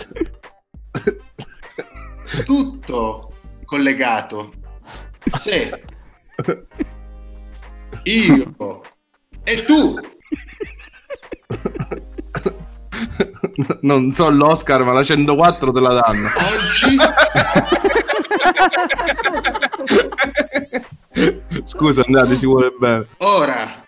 tutto 2.46 3.34
collegato. 3.66 4.54
Se 5.40 5.82
io 8.04 8.82
e 9.44 9.66
tu 9.66 10.00
non 13.82 14.12
so 14.12 14.30
l'Oscar 14.30 14.84
ma 14.84 14.94
la 14.94 15.04
104 15.04 15.72
te 15.72 15.80
la 15.80 15.94
danno 15.94 16.30
oggi 16.38 16.98
scusa 21.66 22.04
andate 22.06 22.38
ci 22.38 22.46
vuole 22.46 22.74
bene 22.80 23.08
ora 23.20 23.86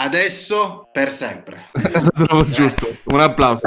Adesso 0.00 0.88
per 0.92 1.12
sempre. 1.12 1.70
Trovo 2.14 2.48
giusto. 2.48 2.86
Un 3.06 3.20
applauso. 3.20 3.66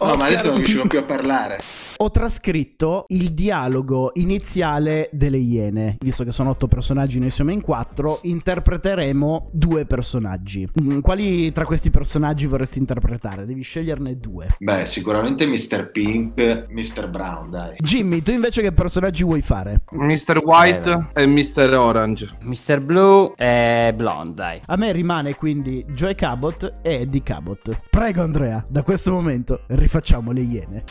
No, 0.00 0.06
ma 0.06 0.12
Oscar- 0.12 0.28
adesso 0.28 0.46
non 0.46 0.56
riuscivo 0.56 0.86
più 0.86 0.98
a 0.98 1.02
parlare. 1.02 1.58
Ho 2.00 2.10
trascritto 2.12 3.04
il 3.08 3.32
dialogo 3.32 4.12
iniziale 4.14 5.08
delle 5.12 5.38
Iene. 5.38 5.96
Visto 5.98 6.22
che 6.22 6.30
sono 6.30 6.50
otto 6.50 6.68
personaggi, 6.68 7.18
noi 7.18 7.30
siamo 7.30 7.50
in 7.50 7.60
quattro. 7.60 8.20
Interpreteremo 8.22 9.48
due 9.52 9.84
personaggi. 9.84 10.68
Mm, 10.80 11.00
Quali 11.00 11.50
tra 11.50 11.64
questi 11.64 11.90
personaggi 11.90 12.46
vorresti 12.46 12.78
interpretare? 12.78 13.44
Devi 13.46 13.62
sceglierne 13.62 14.14
due. 14.14 14.46
Beh, 14.60 14.86
sicuramente 14.86 15.44
Mr. 15.46 15.90
Pink, 15.90 16.66
Mr. 16.70 17.08
Brown, 17.08 17.50
dai. 17.50 17.76
Jimmy, 17.78 18.22
tu 18.22 18.30
invece 18.30 18.62
che 18.62 18.70
personaggi 18.72 19.24
vuoi 19.24 19.42
fare? 19.42 19.80
Mr. 19.90 20.40
White 20.44 21.08
e 21.14 21.26
Mr. 21.26 21.74
Orange. 21.76 22.28
Mr. 22.42 22.80
Blue 22.80 23.32
e 23.36 23.92
Blonde, 23.96 24.34
dai. 24.34 24.60
A 24.66 24.76
me 24.76 24.92
rimane 24.92 25.34
quindi 25.34 25.84
Joy 25.88 26.14
Cabot 26.14 26.74
e 26.82 26.94
Eddie 27.00 27.22
Cabot. 27.24 27.80
Prego 27.90 28.22
Andrea, 28.22 28.64
da 28.68 28.82
questo 28.82 29.10
momento 29.12 29.62
rifacciamo 29.88 30.32
le 30.32 30.40
Iene. 30.42 30.84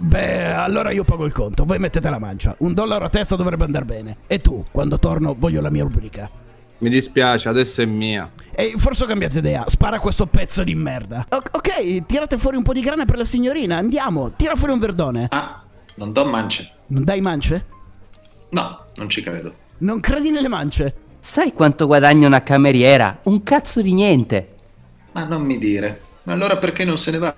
Beh, 0.00 0.52
allora 0.52 0.92
io 0.92 1.02
pago 1.02 1.26
il 1.26 1.32
conto, 1.32 1.64
voi 1.64 1.80
mettete 1.80 2.08
la 2.08 2.20
mancia. 2.20 2.54
Un 2.58 2.72
dollaro 2.72 3.04
a 3.04 3.08
testa 3.08 3.34
dovrebbe 3.34 3.64
andare 3.64 3.84
bene. 3.84 4.16
E 4.28 4.38
tu, 4.38 4.64
quando 4.70 4.98
torno, 5.00 5.34
voglio 5.36 5.60
la 5.60 5.70
mia 5.70 5.82
rubrica. 5.82 6.30
Mi 6.78 6.88
dispiace, 6.88 7.48
adesso 7.48 7.82
è 7.82 7.84
mia. 7.84 8.30
Ehi, 8.54 8.74
forse 8.76 9.02
ho 9.02 9.06
cambiato 9.08 9.38
idea. 9.38 9.64
Spara 9.66 9.98
questo 9.98 10.26
pezzo 10.26 10.62
di 10.62 10.76
merda. 10.76 11.26
O- 11.28 11.42
ok, 11.50 12.06
tirate 12.06 12.38
fuori 12.38 12.56
un 12.56 12.62
po' 12.62 12.72
di 12.72 12.80
grana 12.80 13.04
per 13.04 13.18
la 13.18 13.24
signorina. 13.24 13.76
Andiamo. 13.76 14.30
Tira 14.36 14.54
fuori 14.54 14.72
un 14.72 14.78
verdone. 14.78 15.26
Ah, 15.30 15.64
non 15.96 16.12
do 16.12 16.24
mance. 16.24 16.70
Non 16.86 17.02
dai 17.02 17.20
mance? 17.20 17.66
No, 18.50 18.84
non 18.94 19.08
ci 19.10 19.20
credo. 19.24 19.52
Non 19.78 19.98
credi 19.98 20.30
nelle 20.30 20.48
mance? 20.48 20.94
Sai 21.18 21.52
quanto 21.52 21.86
guadagna 21.86 22.28
una 22.28 22.44
cameriera? 22.44 23.18
Un 23.24 23.42
cazzo 23.42 23.82
di 23.82 23.92
niente. 23.92 24.54
Ma 25.10 25.24
non 25.24 25.42
mi 25.42 25.58
dire. 25.58 26.02
Ma 26.22 26.34
allora 26.34 26.56
perché 26.58 26.84
non 26.84 26.98
se 26.98 27.10
ne 27.10 27.18
va? 27.18 27.34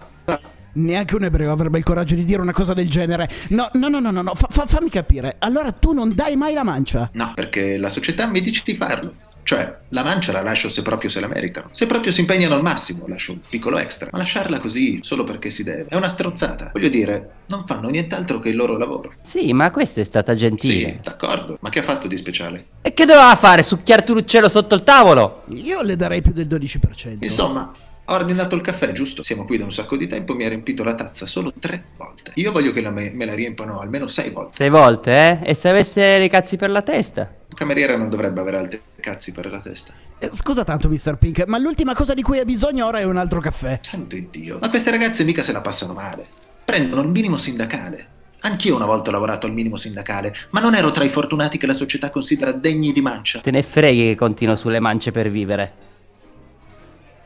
Neanche 0.72 1.14
un 1.14 1.24
ebreo 1.24 1.52
avrebbe 1.52 1.78
il 1.78 1.84
coraggio 1.84 2.14
di 2.14 2.24
dire 2.24 2.40
una 2.40 2.52
cosa 2.52 2.74
del 2.74 2.88
genere. 2.88 3.28
No, 3.48 3.68
no, 3.74 3.88
no, 3.88 4.00
no, 4.00 4.10
no, 4.10 4.22
no. 4.22 4.34
fa- 4.34 4.48
fa- 4.50 4.66
fammi 4.66 4.90
capire. 4.90 5.36
Allora 5.38 5.72
tu 5.72 5.92
non 5.92 6.10
dai 6.14 6.36
mai 6.36 6.54
la 6.54 6.62
mancia. 6.64 7.10
No, 7.14 7.32
perché 7.34 7.76
la 7.76 7.88
società 7.88 8.26
mi 8.26 8.40
dice 8.40 8.62
di 8.64 8.76
farlo. 8.76 9.14
Cioè, 9.42 9.78
la 9.88 10.04
mancia 10.04 10.32
la 10.32 10.42
lascio 10.42 10.68
se 10.68 10.82
proprio 10.82 11.10
se 11.10 11.18
la 11.18 11.26
meritano. 11.26 11.68
Se 11.72 11.86
proprio 11.86 12.12
si 12.12 12.20
impegnano 12.20 12.54
al 12.54 12.62
massimo, 12.62 13.06
lascio 13.08 13.32
un 13.32 13.40
piccolo 13.48 13.78
extra. 13.78 14.08
Ma 14.12 14.18
lasciarla 14.18 14.60
così, 14.60 15.00
solo 15.02 15.24
perché 15.24 15.50
si 15.50 15.64
deve, 15.64 15.86
è 15.88 15.96
una 15.96 16.08
stronzata. 16.08 16.70
Voglio 16.72 16.88
dire, 16.88 17.30
non 17.46 17.64
fanno 17.66 17.88
nient'altro 17.88 18.38
che 18.38 18.50
il 18.50 18.56
loro 18.56 18.76
lavoro. 18.76 19.14
Sì, 19.22 19.52
ma 19.52 19.70
questa 19.70 20.00
è 20.00 20.04
stata 20.04 20.34
gentile. 20.34 20.90
Sì, 20.90 20.98
d'accordo. 21.02 21.56
Ma 21.60 21.70
che 21.70 21.80
ha 21.80 21.82
fatto 21.82 22.06
di 22.06 22.16
speciale? 22.16 22.66
E 22.82 22.92
che 22.92 23.06
doveva 23.06 23.34
fare? 23.34 23.62
Succhiarti 23.64 24.12
l'uccello 24.12 24.48
sotto 24.48 24.74
il 24.74 24.84
tavolo? 24.84 25.42
Io 25.48 25.82
le 25.82 25.96
darei 25.96 26.22
più 26.22 26.32
del 26.32 26.46
12%. 26.46 27.16
Insomma, 27.20 27.72
ho 28.10 28.14
ordinato 28.14 28.56
il 28.56 28.62
caffè, 28.62 28.90
giusto? 28.90 29.22
Siamo 29.22 29.44
qui 29.44 29.56
da 29.56 29.64
un 29.64 29.72
sacco 29.72 29.96
di 29.96 30.08
tempo, 30.08 30.34
mi 30.34 30.44
ha 30.44 30.48
riempito 30.48 30.82
la 30.82 30.94
tazza 30.96 31.26
solo 31.26 31.52
tre 31.58 31.84
volte. 31.96 32.32
Io 32.34 32.50
voglio 32.50 32.72
che 32.72 32.80
la 32.80 32.90
me, 32.90 33.10
me 33.14 33.24
la 33.24 33.34
riempano 33.34 33.78
almeno 33.78 34.08
sei 34.08 34.30
volte. 34.30 34.56
Sei 34.56 34.68
volte, 34.68 35.40
eh? 35.42 35.50
E 35.50 35.54
se 35.54 35.68
avesse 35.68 36.18
le 36.18 36.28
cazzi 36.28 36.56
per 36.56 36.70
la 36.70 36.82
testa? 36.82 37.32
Un 37.48 37.56
cameriere 37.56 37.96
non 37.96 38.08
dovrebbe 38.08 38.40
avere 38.40 38.58
altri 38.58 38.80
cazzi 38.98 39.30
per 39.30 39.50
la 39.50 39.60
testa. 39.60 39.92
Eh, 40.18 40.28
Scusa 40.32 40.64
tanto, 40.64 40.88
Mr. 40.88 41.16
Pink, 41.18 41.44
ma 41.46 41.58
l'ultima 41.58 41.94
cosa 41.94 42.12
di 42.12 42.22
cui 42.22 42.38
hai 42.38 42.44
bisogno 42.44 42.84
ora 42.84 42.98
è 42.98 43.04
un 43.04 43.16
altro 43.16 43.40
caffè. 43.40 43.78
Santo 43.82 44.16
Dio. 44.28 44.58
Ma 44.60 44.70
queste 44.70 44.90
ragazze 44.90 45.22
mica 45.22 45.42
se 45.42 45.52
la 45.52 45.60
passano 45.60 45.92
male. 45.92 46.26
Prendono 46.64 47.02
il 47.02 47.08
minimo 47.08 47.36
sindacale. 47.36 48.06
Anch'io 48.40 48.74
una 48.74 48.86
volta 48.86 49.10
ho 49.10 49.12
lavorato 49.12 49.46
al 49.46 49.52
minimo 49.52 49.76
sindacale, 49.76 50.34
ma 50.50 50.60
non 50.60 50.74
ero 50.74 50.90
tra 50.90 51.04
i 51.04 51.10
fortunati 51.10 51.58
che 51.58 51.66
la 51.66 51.74
società 51.74 52.10
considera 52.10 52.50
degni 52.52 52.92
di 52.92 53.02
mancia. 53.02 53.38
Te 53.40 53.50
ne 53.50 53.62
freghi 53.62 54.08
che 54.08 54.14
continuo 54.16 54.56
sulle 54.56 54.80
mance 54.80 55.12
per 55.12 55.30
vivere. 55.30 55.88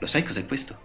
Lo 0.04 0.10
sai 0.10 0.22
cos'è 0.22 0.44
questo? 0.44 0.76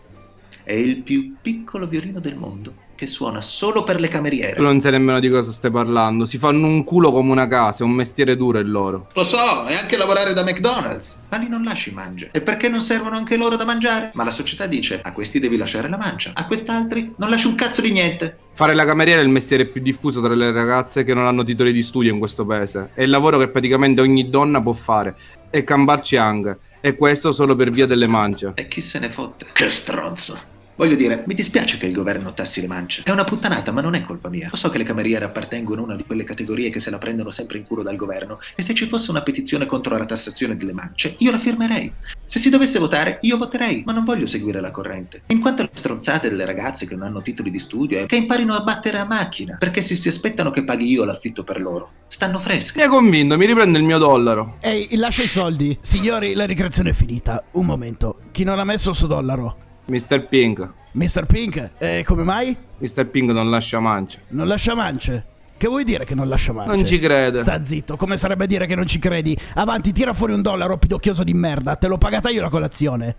È 0.64 0.72
il 0.72 1.02
più 1.02 1.36
piccolo 1.42 1.88
violino 1.88 2.22
del 2.22 2.38
mondo, 2.38 2.74
che 2.96 3.06
suona 3.06 3.42
solo 3.42 3.84
per 3.84 4.00
le 4.00 4.08
cameriere. 4.08 4.56
Tu 4.56 4.64
non 4.64 4.80
sai 4.80 4.92
nemmeno 4.92 5.20
di 5.20 5.28
cosa 5.28 5.52
stai 5.52 5.72
parlando. 5.72 6.26
Si 6.26 6.38
fanno 6.38 6.68
un 6.68 6.86
culo 6.86 7.12
come 7.12 7.30
una 7.30 7.46
casa, 7.46 7.84
è 7.84 7.86
un 7.86 7.92
mestiere 7.92 8.38
duro 8.38 8.60
il 8.60 8.72
loro. 8.72 9.10
Lo 9.14 9.26
so, 9.26 9.68
e 9.68 9.76
anche 9.76 9.98
lavorare 9.98 10.32
da 10.32 10.46
McDonald's. 10.46 11.20
Ma 11.28 11.36
lì 11.36 11.50
non 11.50 11.64
lasci 11.64 11.92
mangia. 11.92 12.30
E 12.32 12.40
perché 12.40 12.70
non 12.70 12.80
servono 12.80 13.18
anche 13.18 13.36
loro 13.36 13.58
da 13.58 13.66
mangiare? 13.66 14.12
Ma 14.14 14.24
la 14.24 14.32
società 14.32 14.68
dice, 14.68 15.02
a 15.04 15.12
questi 15.12 15.40
devi 15.40 15.58
lasciare 15.58 15.90
la 15.90 15.98
mancia, 15.98 16.32
a 16.34 16.48
quest'altri 16.48 17.16
non 17.18 17.30
lasci 17.30 17.48
un 17.48 17.56
cazzo 17.56 17.82
di 17.82 17.92
niente. 17.92 18.38
Fare 18.54 18.74
la 18.74 18.86
cameriera 18.86 19.20
è 19.20 19.24
il 19.24 19.30
mestiere 19.30 19.66
più 19.66 19.82
diffuso 19.82 20.22
tra 20.22 20.34
le 20.34 20.54
ragazze 20.54 21.04
che 21.04 21.14
non 21.14 21.26
hanno 21.26 21.44
titoli 21.44 21.74
di 21.74 21.82
studio 21.82 22.14
in 22.14 22.20
questo 22.20 22.46
paese. 22.46 22.92
È 22.94 23.02
il 23.02 23.10
lavoro 23.10 23.38
che 23.38 23.50
praticamente 23.50 24.00
ogni 24.00 24.30
donna 24.30 24.62
può 24.62 24.72
fare. 24.72 25.14
E 25.50 25.66
cambarci 25.66 26.16
anche. 26.16 26.60
E 26.82 26.96
questo 26.96 27.32
solo 27.34 27.56
per 27.56 27.72
via 27.72 27.86
delle 27.86 28.08
mance. 28.08 28.54
E 28.56 28.68
chi 28.68 28.82
se 28.82 29.00
ne 29.00 29.10
fotte? 29.10 29.48
Che 29.52 29.70
stronzo. 29.70 30.49
Voglio 30.80 30.96
dire, 30.96 31.26
mi 31.28 31.34
dispiace 31.34 31.78
che 31.78 31.88
il 31.88 31.94
governo 31.94 32.34
tassi 32.34 32.62
le 32.62 32.68
mance. 32.68 33.02
È 33.04 33.12
una 33.12 33.26
puttanata, 33.26 33.74
ma 33.74 33.82
non 33.82 33.96
è 33.96 34.06
colpa 34.06 34.30
mia. 34.30 34.48
Lo 34.50 34.56
so 34.56 34.70
che 34.70 34.78
le 34.78 34.86
cameriere 34.86 35.26
appartengono 35.26 35.82
a 35.82 35.84
una 35.84 35.96
di 35.98 36.06
quelle 36.06 36.24
categorie 36.24 36.70
che 36.70 36.80
se 36.80 36.90
la 36.90 36.98
prendono 36.98 37.32
sempre 37.32 37.58
in 37.58 37.68
culo 37.68 37.84
dal 37.84 37.98
governo. 37.98 38.40
E 38.56 38.62
se 38.62 38.74
ci 38.74 38.88
fosse 38.88 39.12
una 39.12 39.22
petizione 39.22 39.66
contro 39.66 39.98
la 39.98 40.06
tassazione 40.06 40.56
delle 40.56 40.72
mance, 40.72 41.16
io 41.18 41.32
la 41.32 41.38
firmerei. 41.38 41.92
Se 42.24 42.40
si 42.40 42.50
dovesse 42.50 42.80
votare, 42.80 43.18
io 43.24 43.36
voterei, 43.36 43.84
ma 43.86 43.92
non 43.92 44.06
voglio 44.06 44.26
seguire 44.26 44.62
la 44.62 44.72
corrente. 44.72 45.24
In 45.28 45.42
quanto 45.42 45.64
alle 45.64 45.72
stronzate 45.74 46.30
delle 46.30 46.46
ragazze 46.46 46.88
che 46.88 46.96
non 46.96 47.08
hanno 47.08 47.22
titoli 47.22 47.52
di 47.52 47.60
studio, 47.60 48.00
è 48.00 48.06
che 48.06 48.16
imparino 48.16 48.54
a 48.54 48.62
battere 48.62 49.00
a 49.00 49.06
macchina, 49.06 49.58
perché 49.60 49.82
se 49.82 49.96
si 49.96 50.08
aspettano 50.08 50.52
che 50.52 50.64
paghi 50.64 50.86
io 50.86 51.04
l'affitto 51.04 51.44
per 51.44 51.60
loro, 51.60 51.92
stanno 52.08 52.40
fresche. 52.40 52.78
Mi 52.78 52.86
hai 52.86 52.90
convinto, 52.90 53.36
mi 53.36 53.46
riprendo 53.48 53.78
il 53.78 53.84
mio 53.84 53.98
dollaro. 53.98 54.60
Ehi, 54.62 54.96
lascia 54.96 55.24
i 55.24 55.28
soldi. 55.28 55.78
Signori, 55.82 56.36
la 56.36 56.46
ricreazione 56.46 56.92
è 56.92 56.94
finita. 56.94 57.44
Un 57.52 57.66
momento. 57.66 58.20
Chi 58.32 58.46
non 58.46 58.60
ha 58.60 58.64
messo 58.64 58.92
il 58.92 58.96
suo 58.96 59.08
dollaro? 59.08 59.68
Mr. 59.90 60.28
Pink. 60.28 60.72
Mr. 60.92 61.26
Pink? 61.26 61.72
E 61.78 62.04
come 62.06 62.24
mai? 62.24 62.56
Mr. 62.78 63.08
Pink 63.08 63.32
non 63.32 63.50
lascia 63.50 63.80
mance. 63.80 64.22
Non 64.30 64.48
lascia 64.48 64.76
mance. 64.76 65.26
Che 65.58 65.68
vuoi 65.68 65.84
dire 65.84 66.06
che 66.06 66.16
non 66.16 66.30
lascia 66.30 66.54
mance? 66.54 66.74
Non 66.74 66.86
ci 66.86 67.00
crede. 67.00 67.42
Sta 67.42 67.66
zitto, 67.66 67.98
come 67.98 68.16
sarebbe 68.16 68.48
dire 68.48 68.66
che 68.66 68.76
non 68.76 68.88
ci 68.88 69.00
credi? 69.00 69.38
Avanti, 69.56 69.92
tira 69.92 70.14
fuori 70.14 70.34
un 70.34 70.42
dollaro, 70.42 70.78
pidocchioso 70.78 71.24
di 71.24 71.34
merda. 71.34 71.76
Te 71.76 71.88
l'ho 71.88 71.98
pagata 71.98 72.30
io 72.30 72.42
la 72.42 72.50
colazione. 72.50 73.16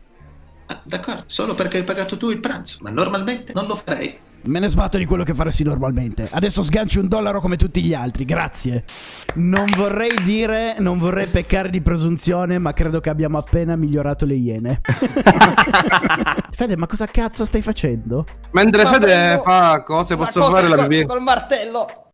Ah, 0.67 0.81
d'accordo, 0.85 1.25
solo 1.27 1.55
perché 1.55 1.79
hai 1.79 1.85
pagato 1.85 2.17
tu 2.17 2.31
il 2.31 2.39
pranzo, 2.39 2.79
ma 2.83 2.91
normalmente 2.91 3.53
non 3.53 3.67
lo 3.67 3.77
farei. 3.77 4.17
Me 4.43 4.59
ne 4.59 4.69
sbatto 4.69 4.97
di 4.97 5.05
quello 5.05 5.23
che 5.23 5.35
faresti 5.35 5.65
normalmente. 5.65 6.27
Adesso 6.31 6.63
sganci 6.63 6.99
un 6.99 7.09
dollaro 7.09 7.41
come 7.41 7.57
tutti 7.57 7.83
gli 7.83 7.93
altri, 7.93 8.25
grazie. 8.25 8.85
Non 9.35 9.67
vorrei 9.77 10.15
dire, 10.23 10.77
non 10.79 10.99
vorrei 10.99 11.29
peccare 11.29 11.69
di 11.69 11.83
presunzione, 11.83 12.59
ma 12.59 12.73
credo 12.73 13.01
che 13.01 13.11
abbiamo 13.11 13.37
appena 13.37 13.77
migliorato 13.77 14.25
le 14.25 14.35
iene. 14.35 14.81
Fede, 16.53 16.77
ma 16.77 16.87
cosa 16.87 17.07
cazzo 17.07 17.45
stai 17.45 17.61
facendo? 17.61 18.25
Mentre 18.53 18.87
Fede 18.87 19.41
fa 19.45 19.83
cose, 19.83 20.17
posso 20.17 20.51
fare 20.51 20.69
la 20.69 20.87
pipì? 20.87 21.05
Col 21.05 21.23
martello. 21.23 22.10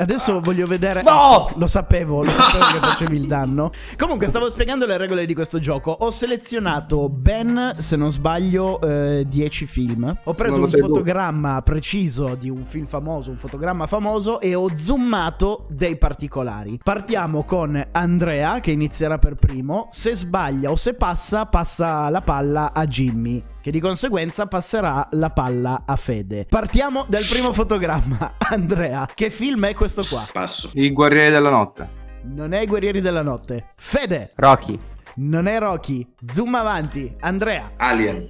Adesso 0.00 0.40
voglio 0.40 0.66
vedere. 0.66 1.02
No! 1.02 1.50
Lo 1.56 1.66
sapevo, 1.66 2.22
lo 2.22 2.30
sapevo 2.30 2.64
che 2.72 2.86
facevi 2.86 3.16
il 3.16 3.26
danno. 3.26 3.70
Comunque, 3.98 4.28
stavo 4.28 4.48
spiegando 4.48 4.86
le 4.86 4.96
regole 4.96 5.26
di 5.26 5.34
questo 5.34 5.58
gioco. 5.58 5.90
Ho 5.90 6.10
selezionato 6.10 7.10
ben, 7.10 7.74
se 7.76 7.96
non 7.96 8.10
sbaglio, 8.10 8.80
eh, 8.80 9.26
10 9.28 9.66
film. 9.66 10.16
Ho 10.24 10.32
preso 10.32 10.58
un 10.58 10.68
sai 10.68 10.80
tu. 10.80 10.86
fotogramma 10.86 11.60
preciso 11.60 12.34
di 12.34 12.48
un 12.48 12.64
film 12.64 12.86
famoso, 12.86 13.30
un 13.30 13.36
fotogramma 13.36 13.86
famoso, 13.86 14.40
e 14.40 14.54
ho 14.54 14.74
zoomato 14.74 15.66
dei 15.68 15.96
particolari. 15.96 16.80
Partiamo 16.82 17.44
con 17.44 17.88
Andrea, 17.92 18.60
che 18.60 18.70
inizierà 18.70 19.18
per 19.18 19.34
primo. 19.34 19.86
Se 19.90 20.14
sbaglia 20.14 20.70
o 20.70 20.76
se 20.76 20.94
passa, 20.94 21.44
passa 21.44 22.08
la 22.08 22.22
palla 22.22 22.72
a 22.72 22.86
Jimmy, 22.86 23.42
che 23.60 23.70
di 23.70 23.80
conseguenza 23.80 24.46
passerà 24.46 25.06
la 25.10 25.28
palla 25.28 25.82
a 25.84 25.96
Fede. 25.96 26.46
Partiamo 26.48 27.04
dal 27.06 27.26
primo 27.28 27.52
fotogramma. 27.52 28.36
Andrea, 28.50 29.06
che 29.14 29.28
film 29.28 29.66
è 29.66 29.74
questo 29.74 29.89
qua? 30.08 30.26
Passo. 30.32 30.70
I 30.74 30.90
guerrieri 30.92 31.30
della 31.30 31.50
notte. 31.50 31.98
Non 32.22 32.52
è 32.52 32.60
i 32.60 32.66
Guerrieri 32.66 33.00
della 33.00 33.22
Notte. 33.22 33.72
Fede, 33.76 34.32
Rocky. 34.36 34.78
non 35.16 35.46
è 35.46 35.58
Rocky. 35.58 36.06
Zoom 36.30 36.54
avanti. 36.54 37.14
Andrea. 37.20 37.72
Alien. 37.78 38.28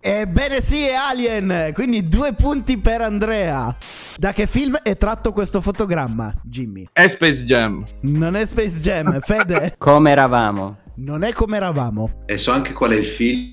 Ebbene 0.00 0.60
sì, 0.62 0.86
è 0.86 0.94
Alien. 0.94 1.72
Quindi 1.74 2.08
due 2.08 2.32
punti 2.32 2.78
per 2.78 3.02
Andrea. 3.02 3.76
Da 4.16 4.32
che 4.32 4.46
film 4.46 4.76
è 4.76 4.96
tratto 4.96 5.32
questo 5.32 5.60
fotogramma, 5.60 6.32
Jimmy? 6.42 6.88
E 6.90 7.08
Space 7.08 7.44
Jam. 7.44 7.84
Non 8.02 8.34
è 8.34 8.46
Space 8.46 8.80
Jam. 8.80 9.20
Fede, 9.20 9.74
Come 9.76 10.10
eravamo? 10.10 10.78
non 10.96 11.22
è 11.22 11.32
come 11.34 11.56
eravamo. 11.58 12.22
E 12.24 12.38
so 12.38 12.50
anche 12.52 12.72
qual 12.72 12.92
è 12.92 12.96
il 12.96 13.04
film, 13.06 13.52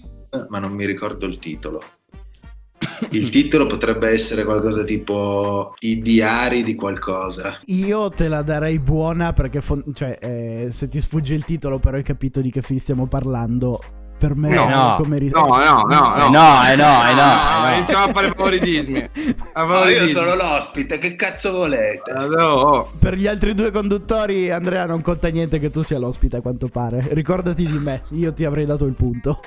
ma 0.50 0.60
non 0.60 0.72
mi 0.72 0.86
ricordo 0.86 1.26
il 1.26 1.38
titolo. 1.38 1.82
Il 3.10 3.30
titolo 3.30 3.66
potrebbe 3.66 4.10
essere 4.10 4.44
qualcosa 4.44 4.84
tipo 4.84 5.74
I 5.80 6.02
diari 6.02 6.64
di 6.64 6.76
qualcosa. 6.76 7.60
Io 7.66 8.10
te 8.10 8.28
la 8.28 8.42
darei 8.42 8.80
buona 8.80 9.34
perché, 9.34 9.62
fon- 9.62 9.84
cioè, 9.94 10.18
eh, 10.22 10.68
se 10.72 10.88
ti 10.90 11.00
sfugge 11.02 11.34
il 11.34 11.46
titolo, 11.46 11.80
però 11.80 11.98
hai 11.98 12.04
capito 12.04 12.42
di 12.42 12.52
che 12.52 12.62
film 12.62 12.80
stiamo 12.80 13.08
parlando. 13.08 13.80
Per 14.18 14.34
me 14.34 14.48
No, 14.54 14.70
no. 14.70 14.96
come 15.02 15.18
ris- 15.18 15.34
No, 15.34 15.46
no, 15.46 15.82
no, 15.82 16.16
Eh 16.16 16.20
no. 16.20 16.30
no, 16.30 16.30
eh 16.30 16.30
no, 16.30 16.70
eh 16.72 16.76
no, 16.78 17.10
eh 17.10 17.14
no. 17.14 17.76
Iniziamo 17.76 18.04
a 18.06 18.14
fare 18.14 18.28
favoritismi. 18.30 18.98
A 19.54 19.64
No, 19.64 19.68
io 19.68 19.74
favoritismi. 19.74 20.10
sono 20.12 20.36
l'ospite, 20.36 20.98
che 21.00 21.16
cazzo 21.18 21.52
volete? 21.52 22.12
Eh, 22.12 22.28
no. 22.28 22.92
Per 22.98 23.16
gli 23.18 23.28
altri 23.28 23.54
due 23.54 23.72
conduttori, 23.72 24.50
Andrea, 24.52 24.86
non 24.86 25.02
conta 25.02 25.28
niente 25.28 25.60
che 25.60 25.70
tu 25.70 25.82
sia 25.82 26.00
l'ospite, 26.00 26.38
a 26.38 26.42
quanto 26.42 26.70
pare. 26.70 27.06
Ricordati 27.12 27.66
di 27.68 27.78
me, 27.78 28.04
io 28.12 28.32
ti 28.34 28.46
avrei 28.46 28.66
dato 28.66 28.86
il 28.86 28.94
punto. 28.94 29.40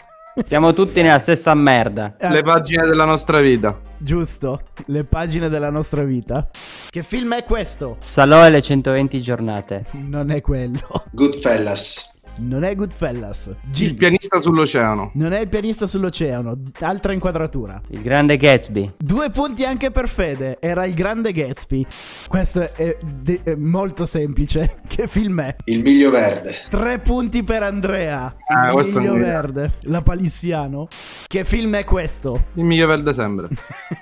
Siamo 0.45 0.73
tutti 0.73 1.03
nella 1.03 1.19
stessa 1.19 1.55
merda. 1.55 2.17
Eh, 2.19 2.29
Le 2.31 2.43
pagine 2.43 2.87
della 2.87 3.05
nostra 3.05 3.41
vita. 3.41 3.79
Giusto, 3.97 4.61
le 4.87 5.03
pagine 5.05 5.49
della 5.49 5.71
nostra 5.71 6.03
vita. 6.03 6.49
Che 6.89 7.03
film 7.03 7.35
è 7.35 7.43
questo? 7.43 7.97
Salò 7.99 8.45
e 8.47 8.51
le 8.51 8.63
120 8.63 9.21
giornate. 9.21 9.85
Non 9.93 10.31
è 10.31 10.41
quello. 10.41 10.81
Goodfellas. 11.11 12.17
Non 12.41 12.63
è 12.63 12.75
Goodfellas. 12.77 13.47
Il 13.47 13.57
Jimmy. 13.71 13.95
pianista 13.95 14.41
sull'oceano. 14.41 15.11
Non 15.15 15.33
è 15.33 15.41
il 15.41 15.49
pianista 15.49 15.87
sull'oceano. 15.87 16.57
Altra 16.81 17.13
inquadratura. 17.13 17.81
Il 17.89 18.01
grande 18.01 18.37
Gatsby. 18.37 18.93
Due 18.97 19.31
punti 19.31 19.65
anche 19.65 19.91
per 19.91 20.09
Fede. 20.09 20.59
Era 20.61 20.85
il 20.85 20.95
grande 20.95 21.33
Gatsby. 21.33 21.85
Questo 22.29 22.75
è, 22.75 22.97
de- 23.01 23.41
è 23.43 23.55
molto 23.57 24.07
semplice. 24.07 24.77
Che 24.89 25.07
film 25.07 25.41
è? 25.43 25.57
Il 25.65 25.83
miglio 25.83 26.11
verde. 26.11 26.63
Tre 26.69 26.99
punti 26.99 27.43
per 27.43 27.63
Andrea. 27.63 28.35
Ah, 28.47 28.73
il 28.73 28.93
miglio 28.95 29.15
verde. 29.15 29.73
La 29.83 30.01
palissiano. 30.01 30.89
Che 31.27 31.45
film 31.45 31.77
è 31.77 31.85
questo? 31.85 32.47
Il 32.55 32.65
miglior 32.65 32.89
verde 32.89 33.13
sempre. 33.13 33.49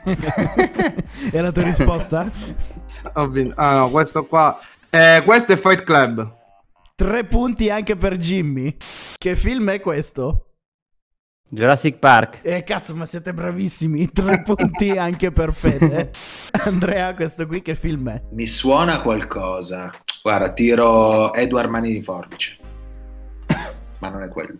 è 1.32 1.40
la 1.40 1.52
tua 1.52 1.62
risposta? 1.62 2.30
Ho 3.14 3.28
vinto. 3.28 3.54
Ah 3.56 3.74
no, 3.74 3.90
questo 3.90 4.24
qua. 4.24 4.58
Eh, 4.90 5.22
questo 5.24 5.52
è 5.52 5.56
Fight 5.56 5.82
Club. 5.82 6.35
Tre 6.96 7.26
punti 7.26 7.68
anche 7.68 7.94
per 7.94 8.16
Jimmy. 8.16 8.74
Che 9.18 9.36
film 9.36 9.68
è 9.68 9.80
questo? 9.80 10.52
Jurassic 11.46 11.98
Park. 11.98 12.40
Eh 12.42 12.64
cazzo, 12.64 12.94
ma 12.94 13.04
siete 13.04 13.34
bravissimi. 13.34 14.10
Tre 14.10 14.40
punti 14.42 14.92
anche 14.92 15.30
per 15.30 15.52
Fede. 15.52 16.10
Andrea, 16.64 17.12
questo 17.12 17.46
qui 17.46 17.60
che 17.60 17.74
film 17.74 18.08
è? 18.08 18.22
Mi 18.30 18.46
suona 18.46 19.02
qualcosa. 19.02 19.92
Guarda, 20.22 20.54
tiro 20.54 21.34
Edward 21.34 21.68
Mani 21.68 21.92
di 21.92 22.00
Forbice. 22.00 22.56
Ma 24.00 24.08
non 24.08 24.22
è 24.22 24.28
quello. 24.28 24.58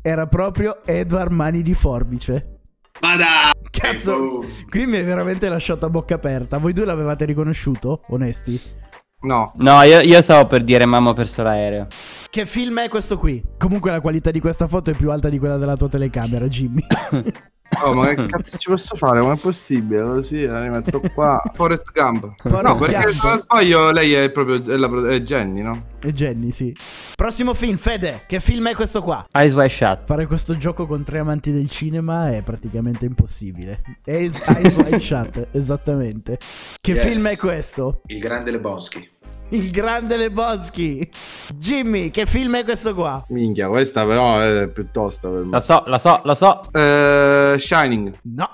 Era 0.00 0.26
proprio 0.26 0.84
Edward 0.84 1.32
Mani 1.32 1.62
di 1.62 1.74
Forbice. 1.74 2.60
Ma 3.00 3.16
dai! 3.16 3.50
Cazzo, 3.70 4.44
qui 4.70 4.86
mi 4.86 4.98
hai 4.98 5.04
veramente 5.04 5.48
lasciato 5.48 5.86
a 5.86 5.90
bocca 5.90 6.14
aperta. 6.14 6.58
Voi 6.58 6.72
due 6.72 6.84
l'avevate 6.84 7.24
riconosciuto? 7.24 8.02
Onesti. 8.10 8.86
No. 9.20 9.50
No, 9.56 9.82
io, 9.82 10.00
io 10.00 10.22
stavo 10.22 10.46
per 10.46 10.62
dire 10.62 10.86
mamma 10.86 11.10
ho 11.10 11.12
perso 11.12 11.42
l'aereo. 11.42 11.86
Che 12.30 12.46
film 12.46 12.80
è 12.80 12.88
questo 12.88 13.18
qui? 13.18 13.42
Comunque 13.58 13.90
la 13.90 14.00
qualità 14.00 14.30
di 14.30 14.40
questa 14.40 14.68
foto 14.68 14.90
è 14.90 14.94
più 14.94 15.10
alta 15.10 15.28
di 15.28 15.38
quella 15.38 15.56
della 15.56 15.76
tua 15.76 15.88
telecamera, 15.88 16.46
Jimmy. 16.46 16.84
Oh, 17.84 17.94
ma 17.94 18.12
che 18.12 18.26
cazzo 18.26 18.56
ci 18.58 18.70
posso 18.70 18.96
fare? 18.96 19.20
Com'è 19.20 19.36
possibile? 19.36 20.02
Così 20.02 20.46
la 20.46 20.62
rimetto 20.62 21.00
qua. 21.14 21.40
Forest 21.54 21.92
Gump. 21.92 22.34
Forrest 22.40 22.62
no, 22.64 22.74
perché 22.76 23.00
Gump. 23.00 23.20
se 23.20 23.26
non 23.28 23.40
sbaglio, 23.40 23.90
lei 23.92 24.12
è 24.14 24.30
proprio 24.30 24.64
è 24.64 24.76
la 24.76 25.08
è 25.10 25.20
Jenny, 25.20 25.62
no? 25.62 25.86
e 26.00 26.12
Jenny, 26.12 26.50
sì. 26.50 26.74
Prossimo 27.14 27.54
film, 27.54 27.76
Fede. 27.76 28.22
Che 28.26 28.40
film 28.40 28.68
è 28.68 28.74
questo 28.74 29.02
qua? 29.02 29.26
Eyes 29.32 29.52
Wide 29.52 29.68
Shut. 29.68 30.04
Fare 30.06 30.26
questo 30.26 30.56
gioco 30.56 30.86
con 30.86 31.04
tre 31.04 31.18
amanti 31.18 31.52
del 31.52 31.68
cinema 31.70 32.30
è 32.30 32.42
praticamente 32.42 33.04
impossibile. 33.04 33.82
Eyes 34.04 34.40
Eyes 34.46 34.74
Wide 34.74 34.98
Shut, 35.00 35.48
esattamente. 35.52 36.38
Che 36.80 36.92
Yes. 36.92 37.02
film 37.04 37.28
è 37.28 37.36
questo? 37.36 38.00
Il 38.06 38.18
grande 38.18 38.50
Lebowski. 38.50 39.08
Il 39.50 39.70
grande 39.70 40.16
Lebowski. 40.16 41.08
Jimmy, 41.54 42.10
che 42.10 42.26
film 42.26 42.56
è 42.56 42.64
questo 42.64 42.94
qua? 42.94 43.24
Minchia, 43.28 43.68
questa 43.68 44.04
però 44.04 44.40
è 44.40 44.68
piuttosto 44.68 45.30
per 45.30 45.40
Lo 45.40 45.46
me. 45.46 45.60
so, 45.60 45.82
lo 45.86 45.98
so, 45.98 46.20
lo 46.24 46.34
so. 46.34 46.70
Eh, 46.72 47.56
Shining. 47.58 48.18
No. 48.24 48.50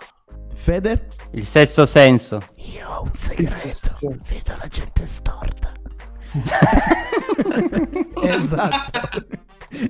Fede? 0.54 1.08
Il 1.32 1.44
sesto 1.44 1.84
senso. 1.84 2.40
Io 2.74 2.88
ho 2.88 3.02
un 3.02 3.12
segreto. 3.12 3.90
Vedo 4.00 4.56
la 4.58 4.68
gente 4.68 5.04
storta. 5.06 5.72
esatto. 8.22 9.26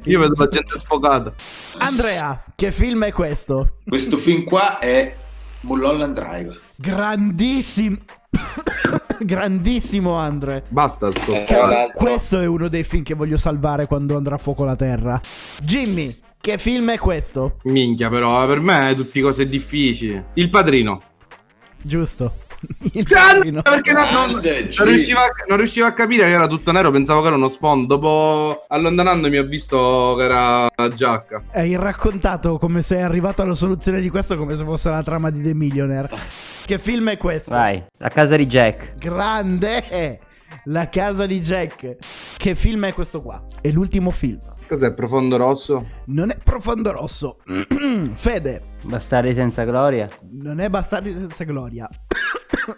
Io 0.04 0.18
vedo 0.20 0.34
la 0.36 0.48
gente 0.48 0.78
sfogata. 0.78 1.32
Andrea, 1.78 2.42
che 2.54 2.72
film 2.72 3.04
è 3.04 3.12
questo? 3.12 3.76
Questo 3.84 4.16
film 4.16 4.44
qua 4.44 4.78
è 4.78 5.14
Mulholland 5.60 6.14
Drive. 6.18 6.58
Grandissimo. 6.76 7.98
Grandissimo 9.20 10.14
Andre. 10.14 10.64
Basta 10.68 11.10
sto 11.10 11.32
Eh, 11.32 11.46
l'altro- 11.48 11.92
questo 12.04 12.40
è 12.40 12.46
uno 12.46 12.68
dei 12.68 12.84
film 12.84 13.02
che 13.02 13.14
voglio 13.14 13.36
salvare 13.36 13.86
quando 13.86 14.16
andrà 14.16 14.34
a 14.34 14.38
fuoco 14.38 14.64
la 14.64 14.76
terra. 14.76 15.20
Jimmy, 15.62 16.18
che 16.40 16.58
film 16.58 16.90
è 16.90 16.98
questo? 16.98 17.56
Minchia, 17.64 18.08
però 18.08 18.46
per 18.46 18.60
me 18.60 18.90
è 18.90 18.94
tutte 18.94 19.20
cose 19.20 19.48
difficili. 19.48 20.22
Il 20.34 20.50
padrino. 20.50 21.00
Giusto. 21.80 22.42
Sì, 22.92 23.02
padrino. 23.02 23.62
perché 23.62 23.92
no- 23.92 24.10
non, 24.10 24.30
non 24.32 24.86
riuscivo 24.86 25.18
a, 25.18 25.26
non 25.48 25.56
riuscivo 25.58 25.86
a 25.86 25.92
capire 25.92 26.24
che 26.24 26.30
era 26.30 26.46
tutto 26.46 26.72
nero, 26.72 26.90
pensavo 26.90 27.20
che 27.20 27.26
era 27.28 27.36
uno 27.36 27.48
sfondo. 27.48 27.86
Dopo 27.86 28.64
allontanandomi 28.68 29.36
ho 29.38 29.44
visto 29.44 30.14
che 30.18 30.24
era 30.24 30.68
la 30.74 30.88
giacca. 30.92 31.42
Hai 31.52 31.76
raccontato 31.76 32.58
come 32.58 32.82
sei 32.82 33.02
arrivato 33.02 33.42
alla 33.42 33.54
soluzione 33.54 34.00
di 34.00 34.08
questo 34.10 34.36
come 34.36 34.56
se 34.56 34.64
fosse 34.64 34.90
la 34.90 35.02
trama 35.02 35.30
di 35.30 35.42
The 35.42 35.54
Millionaire. 35.54 36.08
Che 36.64 36.78
film 36.78 37.10
è 37.10 37.16
questo? 37.16 37.50
Vai, 37.50 37.84
la 37.98 38.08
casa 38.08 38.36
di 38.36 38.46
Jack. 38.46 38.94
Grande! 38.96 40.20
La 40.66 40.88
casa 40.88 41.26
di 41.26 41.40
Jack. 41.40 41.96
Che 42.36 42.54
film 42.54 42.86
è 42.86 42.92
questo 42.94 43.20
qua? 43.20 43.42
È 43.60 43.70
l'ultimo 43.70 44.10
film. 44.10 44.38
Cos'è 44.66 44.94
Profondo 44.94 45.36
Rosso? 45.36 45.86
Non 46.06 46.30
è 46.30 46.38
Profondo 46.42 46.92
Rosso. 46.92 47.36
Fede. 48.14 48.62
Bastardi 48.84 49.34
senza 49.34 49.64
gloria. 49.64 50.08
Non 50.40 50.60
è 50.60 50.70
Bastardi 50.70 51.12
senza 51.12 51.44
gloria. 51.44 51.88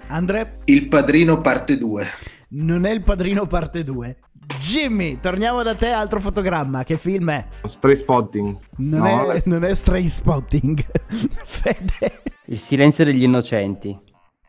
Andre. 0.09 0.59
Il 0.64 0.88
padrino 0.88 1.40
parte 1.40 1.76
2. 1.79 2.09
Non 2.48 2.85
è 2.85 2.92
Il 2.92 3.02
Padrino 3.02 3.46
parte 3.46 3.83
2. 3.83 4.18
Jimmy, 4.59 5.18
torniamo 5.20 5.62
da 5.64 5.74
te, 5.74 5.90
altro 5.90 6.20
fotogramma. 6.20 6.85
Che 6.85 6.96
film 6.96 7.31
è? 7.31 7.46
Stray 7.64 7.96
Spotting. 7.96 8.57
Non, 8.79 9.00
No, 9.00 9.31
è, 9.31 9.42
non 9.46 9.64
è 9.64 9.74
Stray 9.74 10.09
Spotting. 10.09 10.85
Fede. 11.44 12.22
Il 12.46 12.59
silenzio 12.61 13.05
degli 13.05 13.24
innocenti. 13.24 13.98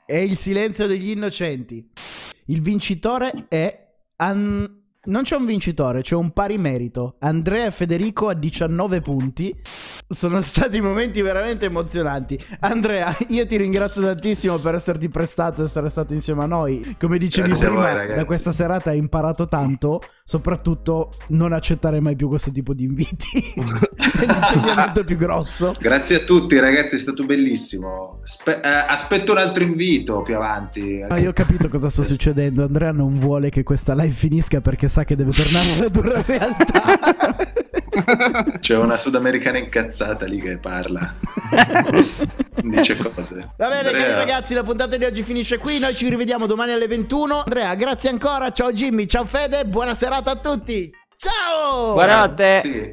È 0.06 0.16
il 0.16 0.38
silenzio 0.38 0.86
degli 0.86 1.10
innocenti. 1.10 1.90
Il 2.46 2.62
vincitore 2.62 3.46
è. 3.48 3.86
An- 4.18 4.84
Non 5.08 5.24
c'è 5.24 5.38
un 5.38 5.46
vincitore, 5.46 6.02
c'è 6.02 6.16
un 6.16 6.32
pari 6.32 6.58
merito. 6.58 7.16
Andrea 7.20 7.68
e 7.68 7.72
Federico 7.72 8.28
a 8.28 8.34
19 8.34 9.00
punti. 9.00 9.56
Sono 10.10 10.42
stati 10.42 10.82
momenti 10.82 11.22
veramente 11.22 11.66
emozionanti. 11.66 12.38
Andrea, 12.60 13.16
io 13.30 13.46
ti 13.46 13.56
ringrazio 13.56 14.02
tantissimo 14.02 14.58
per 14.60 14.76
esserti 14.76 15.08
prestato, 15.08 15.64
essere 15.64 15.88
stato 15.88 16.14
insieme 16.14 16.44
a 16.44 16.48
noi. 16.48 16.96
Come 17.00 17.18
dicevi 17.18 17.50
Grazie 17.50 17.68
prima, 17.68 17.94
voi, 17.94 18.16
da 18.16 18.26
questa 18.26 18.52
serata 18.52 18.90
hai 18.90 18.98
imparato 18.98 19.48
tanto. 19.48 20.02
Soprattutto 20.26 21.12
non 21.30 21.54
accettare 21.54 22.02
mai 22.02 22.18
più 22.18 22.28
questo 22.28 22.52
tipo 22.52 22.74
di 22.74 22.84
inviti. 22.84 23.54
è 23.96 24.26
l'insegnamento 24.26 25.06
più 25.06 25.16
grosso. 25.16 25.74
Grazie 25.80 26.18
a 26.18 26.20
tutti 26.26 26.60
ragazzi, 26.60 26.96
è 26.96 27.00
stato 27.00 27.24
bellissimo. 27.24 28.20
Spe- 28.24 28.60
eh, 28.62 28.68
aspetto 28.68 29.32
un 29.32 29.38
altro 29.38 29.64
invito 29.64 30.22
più 30.22 30.36
avanti. 30.36 31.06
Ma 31.08 31.18
io 31.18 31.30
ho 31.30 31.34
capito 31.34 31.70
cosa 31.70 31.90
sta 31.90 32.04
succedendo. 32.04 32.66
Andrea 32.66 32.92
non 32.92 33.14
vuole 33.14 33.50
che 33.50 33.64
questa 33.64 33.94
live 33.94 34.14
finisca 34.14 34.60
perché 34.60 34.90
sa 34.98 35.04
che 35.04 35.16
deve 35.16 35.32
tornare 35.32 35.74
alla 35.74 35.90
dura 35.90 36.22
realtà. 36.26 37.36
C'è 38.60 38.76
una 38.76 38.98
sudamericana 38.98 39.60
incazzata 39.60 40.26
lì 40.26 40.40
che 40.40 40.58
parla. 40.58 41.14
Dice 42.64 42.98
cose. 42.98 43.52
Va 43.58 43.68
bene, 43.68 43.90
Andrea, 43.90 44.02
cari 44.02 44.14
ragazzi, 44.14 44.54
la 44.56 44.64
puntata 44.64 44.98
di 44.98 45.06
oggi 45.06 45.22
finisce 45.22 45.60
qui. 45.60 45.78
Noi 45.78 45.96
ci 45.96 46.10
rivediamo 46.10 46.48
domani 46.48 46.72
alle 46.72 46.88
21. 46.88 47.44
Andrea, 47.46 47.76
grazie 47.76 48.10
ancora. 48.10 48.52
Ciao 48.52 48.72
Jimmy, 48.72 49.06
ciao 49.06 49.26
Fede, 49.26 49.66
buona 49.66 49.94
serata 49.94 50.32
a 50.32 50.36
tutti. 50.38 50.92
Ciao! 51.16 51.94
Buonanotte. 51.94 52.62
Sì. 52.64 52.86